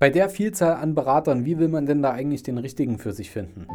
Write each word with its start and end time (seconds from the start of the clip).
Bei 0.00 0.10
der 0.10 0.28
Vielzahl 0.28 0.74
an 0.74 0.94
Beratern, 0.94 1.44
wie 1.44 1.58
will 1.58 1.66
man 1.66 1.84
denn 1.84 2.02
da 2.02 2.12
eigentlich 2.12 2.44
den 2.44 2.58
richtigen 2.58 2.98
für 2.98 3.12
sich 3.12 3.32
finden? 3.32 3.66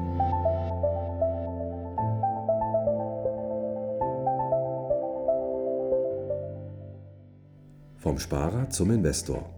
Vom 7.98 8.20
Sparer 8.20 8.70
zum 8.70 8.92
Investor. 8.92 9.50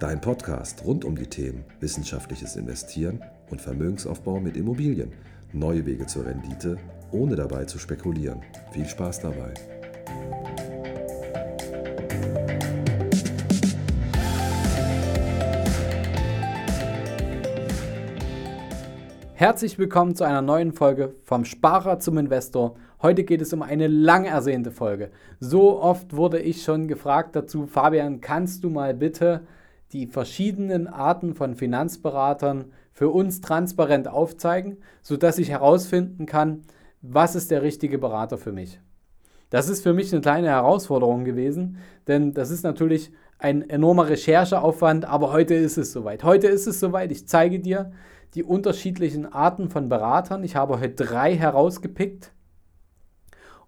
Dein 0.00 0.20
Podcast 0.20 0.84
rund 0.84 1.04
um 1.04 1.14
die 1.14 1.28
Themen 1.28 1.64
wissenschaftliches 1.78 2.56
Investieren 2.56 3.22
und 3.50 3.60
Vermögensaufbau 3.60 4.40
mit 4.40 4.56
Immobilien. 4.56 5.12
Neue 5.52 5.86
Wege 5.86 6.06
zur 6.06 6.26
Rendite, 6.26 6.78
ohne 7.12 7.36
dabei 7.36 7.66
zu 7.66 7.78
spekulieren. 7.78 8.40
Viel 8.72 8.86
Spaß 8.86 9.20
dabei. 9.20 9.54
Herzlich 19.42 19.76
willkommen 19.76 20.14
zu 20.14 20.22
einer 20.22 20.40
neuen 20.40 20.70
Folge 20.70 21.16
vom 21.24 21.44
Sparer 21.44 21.98
zum 21.98 22.16
Investor. 22.16 22.76
Heute 23.02 23.24
geht 23.24 23.42
es 23.42 23.52
um 23.52 23.60
eine 23.62 23.88
lang 23.88 24.24
ersehnte 24.24 24.70
Folge. 24.70 25.10
So 25.40 25.82
oft 25.82 26.14
wurde 26.14 26.38
ich 26.38 26.62
schon 26.62 26.86
gefragt 26.86 27.34
dazu, 27.34 27.66
Fabian, 27.66 28.20
kannst 28.20 28.62
du 28.62 28.70
mal 28.70 28.94
bitte 28.94 29.40
die 29.90 30.06
verschiedenen 30.06 30.86
Arten 30.86 31.34
von 31.34 31.56
Finanzberatern 31.56 32.66
für 32.92 33.08
uns 33.08 33.40
transparent 33.40 34.06
aufzeigen, 34.06 34.76
sodass 35.02 35.40
ich 35.40 35.50
herausfinden 35.50 36.24
kann, 36.26 36.62
was 37.00 37.34
ist 37.34 37.50
der 37.50 37.62
richtige 37.62 37.98
Berater 37.98 38.38
für 38.38 38.52
mich. 38.52 38.78
Das 39.50 39.68
ist 39.68 39.82
für 39.82 39.92
mich 39.92 40.12
eine 40.12 40.22
kleine 40.22 40.50
Herausforderung 40.50 41.24
gewesen, 41.24 41.78
denn 42.06 42.32
das 42.32 42.52
ist 42.52 42.62
natürlich 42.62 43.10
ein 43.40 43.68
enormer 43.68 44.08
Rechercheaufwand, 44.08 45.04
aber 45.04 45.32
heute 45.32 45.54
ist 45.54 45.78
es 45.78 45.90
soweit. 45.90 46.22
Heute 46.22 46.46
ist 46.46 46.68
es 46.68 46.78
soweit. 46.78 47.10
Ich 47.10 47.26
zeige 47.26 47.58
dir, 47.58 47.90
die 48.34 48.44
unterschiedlichen 48.44 49.30
Arten 49.30 49.68
von 49.68 49.88
Beratern. 49.88 50.42
Ich 50.44 50.56
habe 50.56 50.80
heute 50.80 50.94
drei 50.94 51.36
herausgepickt 51.36 52.32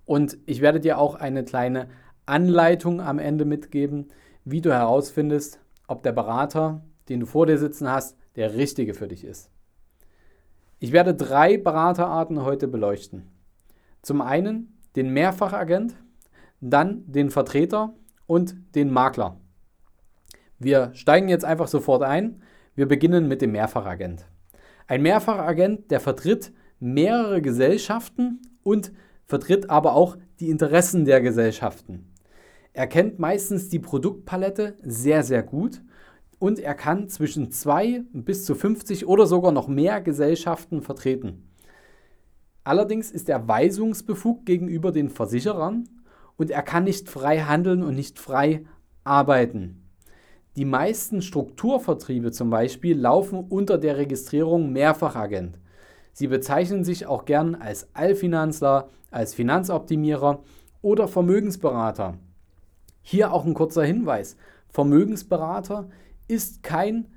und 0.04 0.38
ich 0.46 0.60
werde 0.60 0.80
dir 0.80 0.98
auch 0.98 1.14
eine 1.14 1.44
kleine 1.44 1.88
Anleitung 2.26 3.00
am 3.00 3.18
Ende 3.18 3.44
mitgeben, 3.44 4.08
wie 4.44 4.60
du 4.60 4.72
herausfindest, 4.72 5.60
ob 5.86 6.02
der 6.02 6.12
Berater, 6.12 6.82
den 7.08 7.20
du 7.20 7.26
vor 7.26 7.46
dir 7.46 7.58
sitzen 7.58 7.88
hast, 7.88 8.16
der 8.36 8.54
richtige 8.54 8.94
für 8.94 9.08
dich 9.08 9.24
ist. 9.24 9.50
Ich 10.78 10.92
werde 10.92 11.14
drei 11.14 11.56
Beraterarten 11.56 12.42
heute 12.42 12.68
beleuchten. 12.68 13.30
Zum 14.02 14.20
einen 14.20 14.78
den 14.96 15.10
Mehrfachagent, 15.10 15.94
dann 16.60 17.04
den 17.10 17.30
Vertreter 17.30 17.94
und 18.26 18.54
den 18.74 18.90
Makler. 18.90 19.40
Wir 20.58 20.90
steigen 20.94 21.28
jetzt 21.28 21.44
einfach 21.44 21.68
sofort 21.68 22.02
ein. 22.02 22.42
Wir 22.74 22.86
beginnen 22.86 23.28
mit 23.28 23.42
dem 23.42 23.52
Mehrfachagent. 23.52 24.26
Ein 24.86 25.02
Mehrfachagent, 25.02 25.90
der 25.90 26.00
vertritt 26.00 26.52
mehrere 26.78 27.40
Gesellschaften 27.40 28.42
und 28.62 28.92
vertritt 29.24 29.70
aber 29.70 29.94
auch 29.94 30.18
die 30.40 30.50
Interessen 30.50 31.04
der 31.04 31.20
Gesellschaften. 31.22 32.12
Er 32.74 32.86
kennt 32.86 33.18
meistens 33.18 33.68
die 33.68 33.78
Produktpalette 33.78 34.76
sehr, 34.82 35.22
sehr 35.22 35.42
gut 35.42 35.82
und 36.38 36.58
er 36.58 36.74
kann 36.74 37.08
zwischen 37.08 37.50
zwei 37.50 38.02
bis 38.12 38.44
zu 38.44 38.54
50 38.54 39.06
oder 39.06 39.26
sogar 39.26 39.52
noch 39.52 39.68
mehr 39.68 40.02
Gesellschaften 40.02 40.82
vertreten. 40.82 41.48
Allerdings 42.64 43.10
ist 43.10 43.28
er 43.28 43.46
weisungsbefugt 43.46 44.44
gegenüber 44.44 44.92
den 44.92 45.08
Versicherern 45.08 45.88
und 46.36 46.50
er 46.50 46.62
kann 46.62 46.84
nicht 46.84 47.08
frei 47.08 47.40
handeln 47.40 47.82
und 47.82 47.94
nicht 47.94 48.18
frei 48.18 48.66
arbeiten. 49.04 49.83
Die 50.56 50.64
meisten 50.64 51.20
Strukturvertriebe 51.20 52.30
zum 52.30 52.48
Beispiel 52.48 52.96
laufen 52.96 53.44
unter 53.48 53.76
der 53.76 53.96
Registrierung 53.96 54.72
Mehrfachagent. 54.72 55.58
Sie 56.12 56.28
bezeichnen 56.28 56.84
sich 56.84 57.06
auch 57.06 57.24
gern 57.24 57.56
als 57.56 57.88
Allfinanzler, 57.92 58.88
als 59.10 59.34
Finanzoptimierer 59.34 60.44
oder 60.80 61.08
Vermögensberater. 61.08 62.18
Hier 63.02 63.32
auch 63.32 63.44
ein 63.44 63.54
kurzer 63.54 63.82
Hinweis. 63.82 64.36
Vermögensberater 64.68 65.88
ist 66.28 66.62
kein 66.62 67.08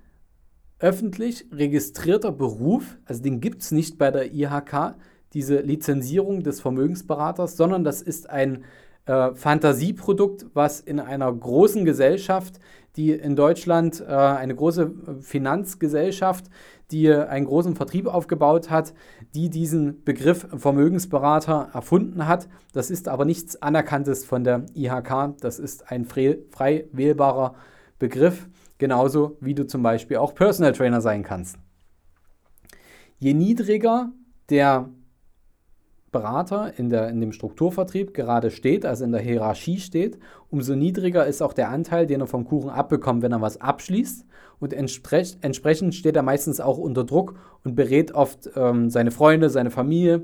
öffentlich 0.79 1.45
registrierter 1.51 2.31
Beruf, 2.31 2.97
also 3.05 3.21
den 3.21 3.39
gibt 3.39 3.61
es 3.61 3.71
nicht 3.71 3.99
bei 3.99 4.09
der 4.09 4.33
IHK, 4.33 4.95
diese 5.33 5.59
Lizenzierung 5.59 6.41
des 6.41 6.59
Vermögensberaters, 6.59 7.55
sondern 7.55 7.83
das 7.83 8.01
ist 8.01 8.29
ein 8.29 8.63
äh, 9.05 9.33
Fantasieprodukt, 9.33 10.47
was 10.53 10.79
in 10.79 10.99
einer 10.99 11.31
großen 11.31 11.85
Gesellschaft, 11.85 12.59
die 12.97 13.11
in 13.11 13.35
Deutschland 13.35 14.01
äh, 14.01 14.11
eine 14.13 14.55
große 14.55 14.91
Finanzgesellschaft, 15.21 16.45
die 16.91 17.11
einen 17.11 17.45
großen 17.45 17.75
Vertrieb 17.75 18.07
aufgebaut 18.07 18.69
hat, 18.69 18.93
die 19.35 19.49
diesen 19.49 20.03
Begriff 20.03 20.47
Vermögensberater 20.55 21.69
erfunden 21.73 22.27
hat. 22.27 22.47
Das 22.73 22.89
ist 22.89 23.07
aber 23.07 23.25
nichts 23.25 23.61
Anerkanntes 23.61 24.25
von 24.25 24.43
der 24.43 24.65
IHK. 24.73 25.35
Das 25.39 25.59
ist 25.59 25.91
ein 25.91 26.05
frei, 26.05 26.39
frei 26.49 26.85
wählbarer 26.91 27.55
Begriff, 27.99 28.49
genauso 28.77 29.37
wie 29.41 29.53
du 29.53 29.67
zum 29.67 29.83
Beispiel 29.83 30.17
auch 30.17 30.33
Personal 30.33 30.73
Trainer 30.73 31.01
sein 31.01 31.23
kannst. 31.23 31.57
Je 33.19 33.33
niedriger 33.33 34.11
der 34.49 34.89
Berater 36.11 36.73
in, 36.77 36.89
der, 36.89 37.09
in 37.09 37.19
dem 37.19 37.31
Strukturvertrieb 37.31 38.13
gerade 38.13 38.49
steht, 38.49 38.85
also 38.85 39.03
in 39.03 39.11
der 39.11 39.21
Hierarchie 39.21 39.79
steht, 39.79 40.17
umso 40.49 40.75
niedriger 40.75 41.25
ist 41.25 41.41
auch 41.41 41.53
der 41.53 41.69
Anteil, 41.69 42.07
den 42.07 42.21
er 42.21 42.27
vom 42.27 42.45
Kuchen 42.45 42.69
abbekommt, 42.69 43.21
wenn 43.21 43.33
er 43.33 43.41
was 43.41 43.59
abschließt. 43.59 44.25
Und 44.59 44.73
entsprech, 44.73 45.37
entsprechend 45.41 45.93
steht 45.93 46.15
er 46.15 46.23
meistens 46.23 46.59
auch 46.59 46.77
unter 46.77 47.03
Druck 47.03 47.35
und 47.63 47.75
berät 47.75 48.13
oft 48.13 48.49
ähm, 48.55 48.89
seine 48.89 49.11
Freunde, 49.11 49.49
seine 49.49 49.69
Familie 49.69 50.23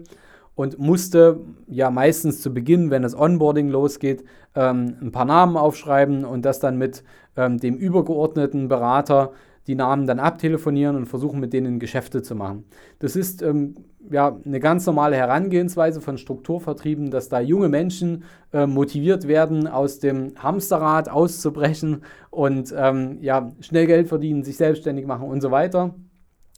und 0.55 0.79
musste 0.79 1.41
ja 1.67 1.89
meistens 1.91 2.41
zu 2.41 2.53
Beginn, 2.53 2.89
wenn 2.89 3.01
das 3.01 3.17
Onboarding 3.17 3.69
losgeht, 3.69 4.23
ähm, 4.55 4.95
ein 5.01 5.11
paar 5.11 5.25
Namen 5.25 5.57
aufschreiben 5.57 6.25
und 6.25 6.43
das 6.45 6.59
dann 6.59 6.77
mit 6.77 7.03
ähm, 7.35 7.57
dem 7.59 7.75
übergeordneten 7.75 8.67
Berater 8.67 9.31
die 9.67 9.75
Namen 9.75 10.07
dann 10.07 10.19
abtelefonieren 10.19 10.95
und 10.95 11.05
versuchen 11.05 11.39
mit 11.39 11.53
denen 11.53 11.79
Geschäfte 11.79 12.21
zu 12.21 12.35
machen. 12.35 12.65
Das 12.99 13.15
ist 13.15 13.41
ähm, 13.41 13.75
ja 14.09 14.37
eine 14.45 14.59
ganz 14.59 14.85
normale 14.85 15.15
Herangehensweise 15.15 16.01
von 16.01 16.17
Strukturvertrieben, 16.17 17.11
dass 17.11 17.29
da 17.29 17.39
junge 17.39 17.69
Menschen 17.69 18.23
äh, 18.51 18.67
motiviert 18.67 19.27
werden, 19.27 19.67
aus 19.67 19.99
dem 19.99 20.33
Hamsterrad 20.37 21.09
auszubrechen 21.09 22.03
und 22.29 22.73
ähm, 22.77 23.19
ja 23.21 23.51
schnell 23.61 23.87
Geld 23.87 24.07
verdienen, 24.09 24.43
sich 24.43 24.57
selbstständig 24.57 25.05
machen 25.05 25.27
und 25.27 25.41
so 25.41 25.51
weiter. 25.51 25.95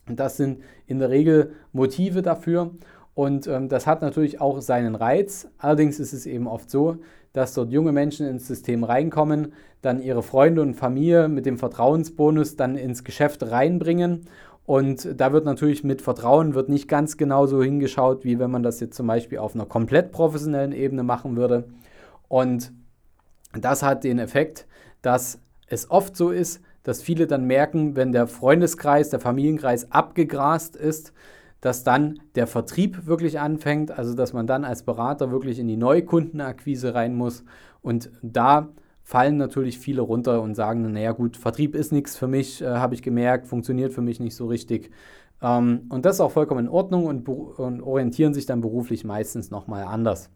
Und 0.08 0.20
das 0.20 0.36
sind 0.36 0.62
in 0.86 0.98
der 0.98 1.10
Regel 1.10 1.52
Motive 1.72 2.22
dafür. 2.22 2.72
Und 3.16 3.46
ähm, 3.46 3.70
das 3.70 3.86
hat 3.86 4.02
natürlich 4.02 4.42
auch 4.42 4.60
seinen 4.60 4.94
Reiz. 4.94 5.48
Allerdings 5.56 5.98
ist 5.98 6.12
es 6.12 6.26
eben 6.26 6.46
oft 6.46 6.70
so, 6.70 6.98
dass 7.32 7.54
dort 7.54 7.72
junge 7.72 7.90
Menschen 7.90 8.26
ins 8.26 8.46
System 8.46 8.84
reinkommen, 8.84 9.54
dann 9.80 10.02
ihre 10.02 10.22
Freunde 10.22 10.60
und 10.60 10.74
Familie 10.74 11.26
mit 11.26 11.46
dem 11.46 11.56
Vertrauensbonus 11.56 12.56
dann 12.56 12.76
ins 12.76 13.04
Geschäft 13.04 13.42
reinbringen. 13.42 14.26
Und 14.66 15.18
da 15.18 15.32
wird 15.32 15.46
natürlich 15.46 15.82
mit 15.82 16.02
Vertrauen 16.02 16.54
wird 16.54 16.68
nicht 16.68 16.88
ganz 16.88 17.16
genauso 17.16 17.62
hingeschaut, 17.62 18.22
wie 18.22 18.38
wenn 18.38 18.50
man 18.50 18.62
das 18.62 18.80
jetzt 18.80 18.96
zum 18.96 19.06
Beispiel 19.06 19.38
auf 19.38 19.54
einer 19.54 19.64
komplett 19.64 20.12
professionellen 20.12 20.72
Ebene 20.72 21.02
machen 21.02 21.36
würde. 21.36 21.64
Und 22.28 22.70
das 23.58 23.82
hat 23.82 24.04
den 24.04 24.18
Effekt, 24.18 24.66
dass 25.00 25.38
es 25.68 25.90
oft 25.90 26.18
so 26.18 26.30
ist, 26.30 26.60
dass 26.82 27.00
viele 27.00 27.26
dann 27.26 27.46
merken, 27.46 27.96
wenn 27.96 28.12
der 28.12 28.26
Freundeskreis, 28.26 29.08
der 29.08 29.20
Familienkreis 29.20 29.90
abgegrast 29.90 30.76
ist, 30.76 31.14
dass 31.66 31.82
dann 31.82 32.20
der 32.36 32.46
Vertrieb 32.46 33.06
wirklich 33.06 33.40
anfängt, 33.40 33.90
also 33.90 34.14
dass 34.14 34.32
man 34.32 34.46
dann 34.46 34.64
als 34.64 34.84
Berater 34.84 35.32
wirklich 35.32 35.58
in 35.58 35.66
die 35.66 35.76
Neukundenakquise 35.76 36.94
rein 36.94 37.16
muss. 37.16 37.42
Und 37.82 38.08
da 38.22 38.68
fallen 39.02 39.36
natürlich 39.36 39.80
viele 39.80 40.02
runter 40.02 40.42
und 40.42 40.54
sagen, 40.54 40.92
naja 40.92 41.10
gut, 41.10 41.36
Vertrieb 41.36 41.74
ist 41.74 41.90
nichts 41.90 42.16
für 42.16 42.28
mich, 42.28 42.62
äh, 42.62 42.66
habe 42.66 42.94
ich 42.94 43.02
gemerkt, 43.02 43.48
funktioniert 43.48 43.92
für 43.92 44.00
mich 44.00 44.20
nicht 44.20 44.36
so 44.36 44.46
richtig. 44.46 44.92
Ähm, 45.42 45.86
und 45.88 46.06
das 46.06 46.16
ist 46.16 46.20
auch 46.20 46.30
vollkommen 46.30 46.66
in 46.66 46.70
Ordnung 46.70 47.06
und, 47.06 47.28
und 47.28 47.82
orientieren 47.82 48.32
sich 48.32 48.46
dann 48.46 48.60
beruflich 48.60 49.02
meistens 49.02 49.50
nochmal 49.50 49.86
anders. 49.86 50.30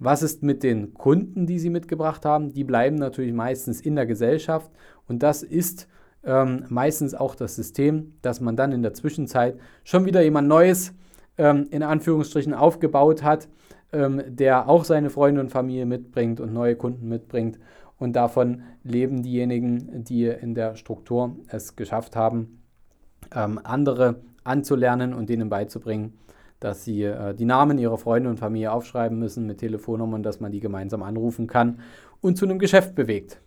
Was 0.00 0.24
ist 0.24 0.42
mit 0.42 0.64
den 0.64 0.94
Kunden, 0.94 1.46
die 1.46 1.60
sie 1.60 1.70
mitgebracht 1.70 2.24
haben? 2.24 2.52
Die 2.52 2.64
bleiben 2.64 2.96
natürlich 2.96 3.32
meistens 3.32 3.80
in 3.80 3.94
der 3.94 4.06
Gesellschaft 4.06 4.72
und 5.06 5.22
das 5.22 5.44
ist 5.44 5.86
ähm, 6.26 6.64
meistens 6.68 7.14
auch 7.14 7.34
das 7.34 7.54
System, 7.54 8.14
dass 8.20 8.40
man 8.40 8.56
dann 8.56 8.72
in 8.72 8.82
der 8.82 8.92
Zwischenzeit 8.92 9.56
schon 9.84 10.04
wieder 10.04 10.20
jemand 10.22 10.48
Neues 10.48 10.92
ähm, 11.38 11.68
in 11.70 11.82
Anführungsstrichen 11.82 12.52
aufgebaut 12.52 13.22
hat, 13.22 13.48
ähm, 13.92 14.22
der 14.26 14.68
auch 14.68 14.84
seine 14.84 15.08
Freunde 15.08 15.40
und 15.40 15.50
Familie 15.50 15.86
mitbringt 15.86 16.40
und 16.40 16.52
neue 16.52 16.76
Kunden 16.76 17.08
mitbringt. 17.08 17.58
Und 17.98 18.14
davon 18.14 18.62
leben 18.82 19.22
diejenigen, 19.22 20.04
die 20.04 20.26
in 20.26 20.54
der 20.54 20.76
Struktur 20.76 21.36
es 21.48 21.76
geschafft 21.76 22.16
haben, 22.16 22.62
ähm, 23.34 23.60
andere 23.62 24.16
anzulernen 24.44 25.14
und 25.14 25.30
denen 25.30 25.48
beizubringen, 25.48 26.18
dass 26.60 26.84
sie 26.84 27.04
äh, 27.04 27.34
die 27.34 27.44
Namen 27.44 27.78
ihrer 27.78 27.98
Freunde 27.98 28.28
und 28.28 28.38
Familie 28.38 28.72
aufschreiben 28.72 29.18
müssen 29.18 29.46
mit 29.46 29.58
Telefonnummern, 29.58 30.22
dass 30.22 30.40
man 30.40 30.52
die 30.52 30.60
gemeinsam 30.60 31.02
anrufen 31.02 31.46
kann 31.46 31.78
und 32.20 32.36
zu 32.36 32.44
einem 32.44 32.58
Geschäft 32.58 32.94
bewegt. 32.94 33.40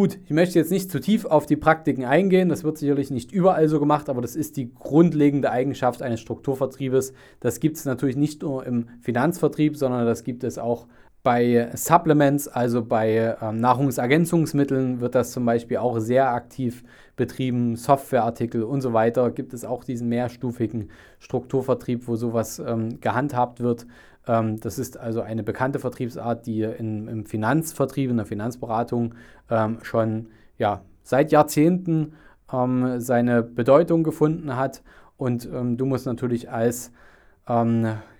Gut, 0.00 0.18
ich 0.24 0.30
möchte 0.30 0.58
jetzt 0.58 0.70
nicht 0.70 0.90
zu 0.90 0.98
tief 0.98 1.26
auf 1.26 1.44
die 1.44 1.56
Praktiken 1.56 2.06
eingehen, 2.06 2.48
das 2.48 2.64
wird 2.64 2.78
sicherlich 2.78 3.10
nicht 3.10 3.32
überall 3.32 3.68
so 3.68 3.78
gemacht, 3.78 4.08
aber 4.08 4.22
das 4.22 4.34
ist 4.34 4.56
die 4.56 4.72
grundlegende 4.72 5.50
Eigenschaft 5.50 6.00
eines 6.00 6.20
Strukturvertriebes. 6.20 7.12
Das 7.40 7.60
gibt 7.60 7.76
es 7.76 7.84
natürlich 7.84 8.16
nicht 8.16 8.40
nur 8.40 8.64
im 8.64 8.88
Finanzvertrieb, 9.02 9.76
sondern 9.76 10.06
das 10.06 10.24
gibt 10.24 10.42
es 10.42 10.56
auch 10.56 10.86
bei 11.22 11.68
Supplements, 11.74 12.48
also 12.48 12.82
bei 12.82 13.36
ähm, 13.42 13.60
Nahrungsergänzungsmitteln, 13.60 15.02
wird 15.02 15.14
das 15.14 15.32
zum 15.32 15.44
Beispiel 15.44 15.76
auch 15.76 15.98
sehr 15.98 16.30
aktiv 16.30 16.82
betrieben. 17.16 17.76
Softwareartikel 17.76 18.62
und 18.62 18.80
so 18.80 18.94
weiter 18.94 19.30
gibt 19.30 19.52
es 19.52 19.66
auch 19.66 19.84
diesen 19.84 20.08
mehrstufigen 20.08 20.88
Strukturvertrieb, 21.18 22.08
wo 22.08 22.16
sowas 22.16 22.58
ähm, 22.58 23.02
gehandhabt 23.02 23.60
wird. 23.60 23.86
Ähm, 24.26 24.60
das 24.60 24.78
ist 24.78 24.98
also 24.98 25.20
eine 25.20 25.42
bekannte 25.42 25.78
Vertriebsart, 25.78 26.46
die 26.46 26.62
in, 26.62 27.08
im 27.08 27.24
Finanzvertrieb, 27.24 28.10
in 28.10 28.16
der 28.16 28.26
Finanzberatung 28.26 29.14
ähm, 29.50 29.78
schon 29.82 30.28
ja, 30.58 30.82
seit 31.02 31.32
Jahrzehnten 31.32 32.14
ähm, 32.52 33.00
seine 33.00 33.42
Bedeutung 33.42 34.02
gefunden 34.04 34.56
hat. 34.56 34.82
Und 35.16 35.44
du 35.52 35.84
musst 35.84 36.06
natürlich 36.06 36.50
als 36.50 36.92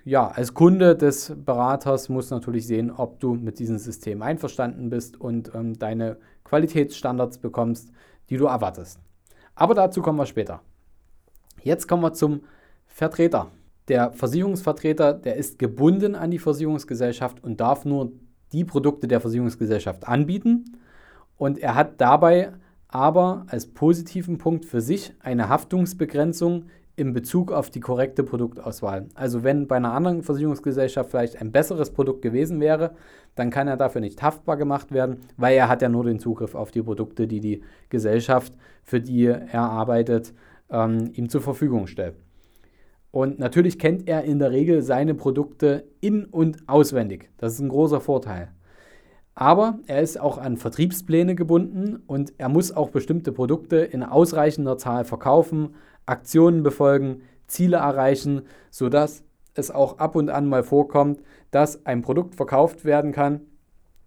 ja, 0.05 0.29
als 0.29 0.55
Kunde 0.55 0.97
des 0.97 1.33
Beraters 1.37 2.09
musst 2.09 2.31
du 2.31 2.35
natürlich 2.35 2.67
sehen, 2.67 2.91
ob 2.91 3.21
du 3.21 3.35
mit 3.35 3.59
diesem 3.59 3.79
System 3.79 4.23
einverstanden 4.23 4.91
bist 4.91 5.21
und 5.21 5.55
ähm, 5.55 5.79
deine 5.79 6.17
Qualitätsstandards 6.45 7.39
bekommst, 7.39 7.93
die 8.29 8.37
du 8.37 8.47
erwartest. 8.47 8.99
Aber 9.55 9.75
dazu 9.75 10.03
kommen 10.03 10.19
wir 10.19 10.27
später. 10.27 10.63
Jetzt 11.63 11.87
kommen 11.87 12.03
wir 12.03 12.13
zum 12.13 12.43
Vertreter. 12.87 13.51
Der 13.91 14.13
Versicherungsvertreter, 14.13 15.15
der 15.15 15.35
ist 15.35 15.59
gebunden 15.59 16.15
an 16.15 16.31
die 16.31 16.39
Versicherungsgesellschaft 16.39 17.43
und 17.43 17.61
darf 17.61 17.85
nur 17.85 18.13
die 18.53 18.65
Produkte 18.65 19.09
der 19.09 19.21
Versicherungsgesellschaft 19.21 20.07
anbieten. 20.07 20.77
Und 21.37 21.59
er 21.59 21.75
hat 21.75 22.01
dabei 22.01 22.53
aber 22.87 23.47
als 23.49 23.67
positiven 23.67 24.39
Punkt 24.39 24.65
für 24.65 24.81
sich 24.81 25.13
eine 25.19 25.49
Haftungsbegrenzung 25.49 26.67
in 26.95 27.13
Bezug 27.13 27.51
auf 27.51 27.69
die 27.69 27.81
korrekte 27.81 28.23
Produktauswahl. 28.23 29.09
Also 29.15 29.43
wenn 29.43 29.67
bei 29.67 29.79
einer 29.79 29.93
anderen 29.93 30.23
Versicherungsgesellschaft 30.23 31.11
vielleicht 31.11 31.41
ein 31.41 31.51
besseres 31.51 31.91
Produkt 31.91 32.23
gewesen 32.23 32.61
wäre, 32.61 32.93
dann 33.35 33.51
kann 33.51 33.67
er 33.67 33.77
dafür 33.77 34.03
nicht 34.03 34.23
haftbar 34.23 34.57
gemacht 34.57 34.93
werden, 34.93 35.17
weil 35.37 35.57
er 35.57 35.69
hat 35.69 35.83
ja 35.83 35.89
nur 35.89 36.05
den 36.05 36.21
Zugriff 36.21 36.55
auf 36.55 36.71
die 36.71 36.83
Produkte, 36.83 37.27
die 37.27 37.41
die 37.41 37.65
Gesellschaft, 37.89 38.53
für 38.85 39.01
die 39.01 39.25
er 39.25 39.63
arbeitet, 39.63 40.33
ähm, 40.71 41.11
ihm 41.13 41.29
zur 41.29 41.41
Verfügung 41.41 41.89
stellt. 41.89 42.15
Und 43.11 43.39
natürlich 43.39 43.79
kennt 43.79 44.09
er 44.09 44.25
in 44.25 44.39
der 44.39 44.53
Regel 44.53 44.83
seine 44.83 45.15
Produkte 45.15 45.85
in 46.01 46.25
und 46.25 46.69
auswendig. 46.69 47.31
Das 47.39 47.55
ist 47.55 47.61
ein 47.61 47.69
großer 47.69 48.01
Vorteil. 48.01 48.49
Aber 49.35 49.79
er 49.87 50.03
ist 50.03 50.21
auch 50.21 50.39
an 50.39 50.57
Vertriebspläne 50.57 51.35
gebunden 51.35 52.03
und 52.07 52.35
er 52.39 52.49
muss 52.49 52.73
auch 52.73 52.91
bestimmte 52.91 53.33
Produkte 53.33 53.79
in 53.79 54.03
ausreichender 54.03 54.77
Zahl 54.77 55.05
verkaufen, 55.05 55.75
Aktionen 56.07 56.63
befolgen, 56.63 57.23
Ziele 57.47 57.79
erreichen, 57.79 58.43
sodass 58.71 59.25
es 59.55 59.71
auch 59.71 59.99
ab 59.99 60.15
und 60.15 60.31
an 60.31 60.47
mal 60.47 60.63
vorkommt, 60.63 61.23
dass 61.51 61.85
ein 61.87 62.03
Produkt 62.03 62.35
verkauft 62.35 62.85
werden 62.85 63.13
kann, 63.13 63.41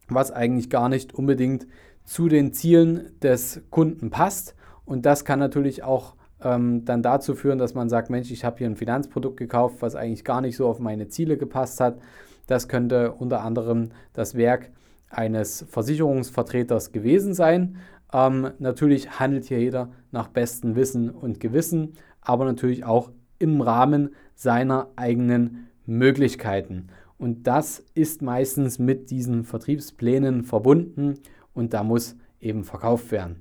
was 0.07 0.31
eigentlich 0.31 0.69
gar 0.69 0.87
nicht 0.87 1.13
unbedingt 1.13 1.67
zu 2.05 2.27
den 2.27 2.53
Zielen 2.53 3.11
des 3.21 3.61
Kunden 3.69 4.09
passt. 4.09 4.55
Und 4.85 5.05
das 5.05 5.25
kann 5.25 5.39
natürlich 5.39 5.83
auch 5.83 6.15
ähm, 6.43 6.85
dann 6.85 7.01
dazu 7.01 7.35
führen, 7.35 7.57
dass 7.57 7.73
man 7.73 7.89
sagt, 7.89 8.09
Mensch, 8.09 8.31
ich 8.31 8.43
habe 8.43 8.57
hier 8.57 8.67
ein 8.67 8.75
Finanzprodukt 8.75 9.37
gekauft, 9.37 9.77
was 9.79 9.95
eigentlich 9.95 10.23
gar 10.23 10.41
nicht 10.41 10.55
so 10.55 10.67
auf 10.67 10.79
meine 10.79 11.07
Ziele 11.07 11.37
gepasst 11.37 11.79
hat. 11.79 11.99
Das 12.47 12.67
könnte 12.67 13.13
unter 13.13 13.41
anderem 13.41 13.89
das 14.13 14.35
Werk 14.35 14.69
eines 15.09 15.65
Versicherungsvertreters 15.69 16.91
gewesen 16.91 17.33
sein. 17.33 17.77
Ähm, 18.11 18.51
natürlich 18.59 19.19
handelt 19.19 19.45
hier 19.45 19.59
jeder 19.59 19.89
nach 20.11 20.27
bestem 20.27 20.75
Wissen 20.75 21.09
und 21.09 21.39
Gewissen, 21.39 21.93
aber 22.21 22.45
natürlich 22.45 22.83
auch 22.83 23.11
im 23.39 23.61
Rahmen 23.61 24.09
seiner 24.35 24.89
eigenen 24.95 25.67
Möglichkeiten. 25.85 26.87
Und 27.17 27.47
das 27.47 27.83
ist 27.93 28.21
meistens 28.21 28.79
mit 28.79 29.09
diesen 29.09 29.43
Vertriebsplänen 29.43 30.43
verbunden 30.43 31.15
und 31.53 31.73
da 31.73 31.83
muss 31.83 32.15
eben 32.39 32.63
verkauft 32.63 33.11
werden. 33.11 33.37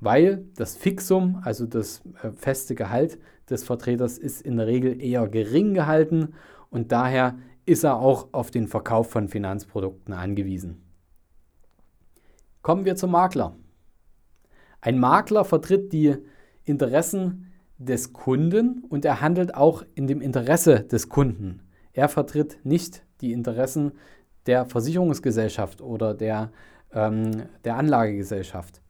Weil 0.00 0.44
das 0.54 0.76
Fixum, 0.76 1.40
also 1.42 1.66
das 1.66 2.02
äh, 2.22 2.30
feste 2.32 2.74
Gehalt 2.74 3.18
des 3.50 3.64
Vertreters, 3.64 4.18
ist 4.18 4.42
in 4.42 4.56
der 4.56 4.66
Regel 4.66 5.02
eher 5.02 5.28
gering 5.28 5.74
gehalten 5.74 6.34
und 6.70 6.92
daher 6.92 7.36
ist 7.66 7.84
er 7.84 7.96
auch 7.96 8.28
auf 8.32 8.50
den 8.50 8.68
Verkauf 8.68 9.10
von 9.10 9.28
Finanzprodukten 9.28 10.14
angewiesen. 10.14 10.82
Kommen 12.62 12.84
wir 12.84 12.96
zum 12.96 13.10
Makler. 13.10 13.56
Ein 14.80 14.98
Makler 14.98 15.44
vertritt 15.44 15.92
die 15.92 16.16
Interessen 16.64 17.52
des 17.78 18.12
Kunden 18.12 18.84
und 18.88 19.04
er 19.04 19.20
handelt 19.20 19.54
auch 19.54 19.84
in 19.94 20.06
dem 20.06 20.20
Interesse 20.20 20.80
des 20.80 21.08
Kunden. 21.08 21.62
Er 21.92 22.08
vertritt 22.08 22.58
nicht 22.64 23.04
die 23.20 23.32
Interessen 23.32 23.92
der 24.46 24.66
Versicherungsgesellschaft 24.66 25.80
oder 25.80 26.14
der, 26.14 26.50
ähm, 26.92 27.48
der 27.64 27.76
Anlagegesellschaft. 27.76 28.80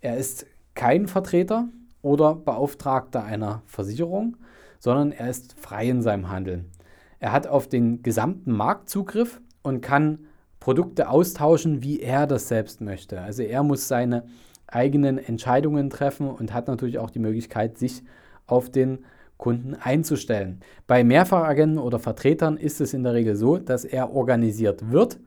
Er 0.00 0.16
ist 0.16 0.46
kein 0.74 1.08
Vertreter 1.08 1.68
oder 2.02 2.34
Beauftragter 2.34 3.22
einer 3.22 3.62
Versicherung, 3.66 4.36
sondern 4.78 5.12
er 5.12 5.28
ist 5.28 5.58
frei 5.58 5.88
in 5.88 6.02
seinem 6.02 6.30
Handeln. 6.30 6.70
Er 7.18 7.32
hat 7.32 7.46
auf 7.46 7.68
den 7.68 8.02
gesamten 8.02 8.52
Markt 8.52 8.88
Zugriff 8.88 9.40
und 9.62 9.82
kann 9.82 10.20
Produkte 10.58 11.08
austauschen, 11.08 11.82
wie 11.82 12.00
er 12.00 12.26
das 12.26 12.48
selbst 12.48 12.80
möchte. 12.80 13.20
Also 13.20 13.42
er 13.42 13.62
muss 13.62 13.88
seine 13.88 14.24
eigenen 14.66 15.18
Entscheidungen 15.18 15.90
treffen 15.90 16.28
und 16.28 16.54
hat 16.54 16.68
natürlich 16.68 16.98
auch 16.98 17.10
die 17.10 17.18
Möglichkeit, 17.18 17.76
sich 17.76 18.02
auf 18.46 18.70
den 18.70 19.04
Kunden 19.36 19.74
einzustellen. 19.74 20.60
Bei 20.86 21.02
Mehrfachagenten 21.04 21.78
oder 21.78 21.98
Vertretern 21.98 22.56
ist 22.56 22.80
es 22.80 22.94
in 22.94 23.02
der 23.02 23.14
Regel 23.14 23.36
so, 23.36 23.58
dass 23.58 23.84
er 23.84 24.12
organisiert 24.12 24.90
wird. 24.90 25.18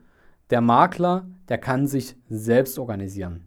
Der 0.50 0.60
Makler, 0.60 1.26
der 1.48 1.58
kann 1.58 1.86
sich 1.86 2.16
selbst 2.28 2.78
organisieren. 2.78 3.44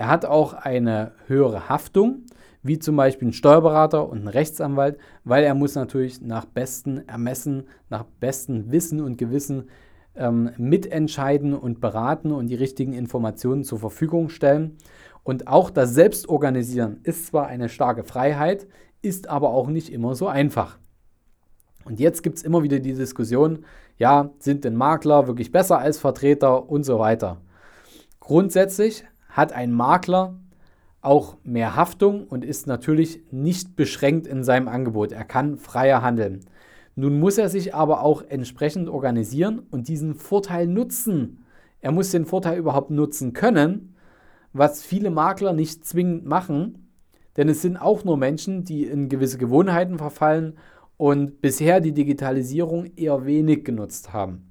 Er 0.00 0.08
hat 0.08 0.24
auch 0.24 0.54
eine 0.54 1.12
höhere 1.26 1.68
Haftung, 1.68 2.22
wie 2.62 2.78
zum 2.78 2.96
Beispiel 2.96 3.28
ein 3.28 3.32
Steuerberater 3.34 4.08
und 4.08 4.24
ein 4.24 4.28
Rechtsanwalt, 4.28 4.96
weil 5.24 5.44
er 5.44 5.54
muss 5.54 5.74
natürlich 5.74 6.22
nach 6.22 6.46
bestem 6.46 7.02
Ermessen, 7.06 7.64
nach 7.90 8.04
bestem 8.04 8.72
Wissen 8.72 9.02
und 9.02 9.18
Gewissen 9.18 9.68
ähm, 10.16 10.52
mitentscheiden 10.56 11.52
und 11.52 11.82
beraten 11.82 12.32
und 12.32 12.46
die 12.46 12.54
richtigen 12.54 12.94
Informationen 12.94 13.62
zur 13.62 13.78
Verfügung 13.78 14.30
stellen. 14.30 14.78
Und 15.22 15.48
auch 15.48 15.68
das 15.68 15.92
Selbstorganisieren 15.92 17.00
ist 17.02 17.26
zwar 17.26 17.48
eine 17.48 17.68
starke 17.68 18.02
Freiheit, 18.02 18.68
ist 19.02 19.28
aber 19.28 19.50
auch 19.50 19.68
nicht 19.68 19.92
immer 19.92 20.14
so 20.14 20.28
einfach. 20.28 20.78
Und 21.84 22.00
jetzt 22.00 22.22
gibt 22.22 22.38
es 22.38 22.42
immer 22.42 22.62
wieder 22.62 22.78
die 22.78 22.94
Diskussion, 22.94 23.66
ja, 23.98 24.30
sind 24.38 24.64
denn 24.64 24.76
Makler 24.76 25.26
wirklich 25.26 25.52
besser 25.52 25.78
als 25.78 25.98
Vertreter 25.98 26.70
und 26.70 26.84
so 26.84 26.98
weiter. 26.98 27.42
Grundsätzlich 28.18 29.04
hat 29.30 29.52
ein 29.52 29.72
Makler 29.72 30.34
auch 31.02 31.38
mehr 31.44 31.76
Haftung 31.76 32.26
und 32.26 32.44
ist 32.44 32.66
natürlich 32.66 33.20
nicht 33.30 33.76
beschränkt 33.76 34.26
in 34.26 34.44
seinem 34.44 34.68
Angebot. 34.68 35.12
Er 35.12 35.24
kann 35.24 35.56
freier 35.56 36.02
handeln. 36.02 36.40
Nun 36.94 37.18
muss 37.18 37.38
er 37.38 37.48
sich 37.48 37.74
aber 37.74 38.02
auch 38.02 38.22
entsprechend 38.28 38.88
organisieren 38.88 39.60
und 39.70 39.88
diesen 39.88 40.14
Vorteil 40.14 40.66
nutzen. 40.66 41.44
Er 41.80 41.92
muss 41.92 42.10
den 42.10 42.26
Vorteil 42.26 42.58
überhaupt 42.58 42.90
nutzen 42.90 43.32
können, 43.32 43.94
was 44.52 44.82
viele 44.82 45.10
Makler 45.10 45.52
nicht 45.52 45.86
zwingend 45.86 46.26
machen, 46.26 46.90
denn 47.36 47.48
es 47.48 47.62
sind 47.62 47.76
auch 47.78 48.04
nur 48.04 48.16
Menschen, 48.16 48.64
die 48.64 48.84
in 48.84 49.08
gewisse 49.08 49.38
Gewohnheiten 49.38 49.96
verfallen 49.96 50.58
und 50.96 51.40
bisher 51.40 51.80
die 51.80 51.94
Digitalisierung 51.94 52.86
eher 52.96 53.24
wenig 53.24 53.64
genutzt 53.64 54.12
haben. 54.12 54.49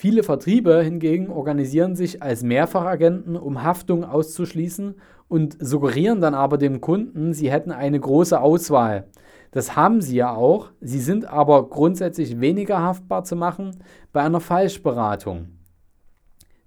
Viele 0.00 0.22
Vertriebe 0.22 0.80
hingegen 0.80 1.28
organisieren 1.28 1.96
sich 1.96 2.22
als 2.22 2.44
Mehrfachagenten, 2.44 3.34
um 3.34 3.64
Haftung 3.64 4.04
auszuschließen 4.04 4.94
und 5.26 5.56
suggerieren 5.58 6.20
dann 6.20 6.34
aber 6.34 6.56
dem 6.56 6.80
Kunden, 6.80 7.34
sie 7.34 7.50
hätten 7.50 7.72
eine 7.72 7.98
große 7.98 8.40
Auswahl. 8.40 9.08
Das 9.50 9.74
haben 9.74 10.00
sie 10.00 10.14
ja 10.14 10.32
auch, 10.32 10.70
sie 10.80 11.00
sind 11.00 11.24
aber 11.24 11.68
grundsätzlich 11.68 12.40
weniger 12.40 12.80
haftbar 12.80 13.24
zu 13.24 13.34
machen 13.34 13.82
bei 14.12 14.20
einer 14.20 14.38
Falschberatung. 14.38 15.48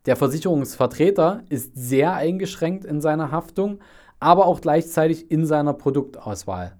Der 0.07 0.17
Versicherungsvertreter 0.17 1.43
ist 1.47 1.71
sehr 1.73 2.13
eingeschränkt 2.13 2.83
in 2.83 2.99
seiner 2.99 3.31
Haftung, 3.31 3.79
aber 4.19 4.45
auch 4.45 4.59
gleichzeitig 4.59 5.31
in 5.31 5.45
seiner 5.45 5.73
Produktauswahl. 5.73 6.75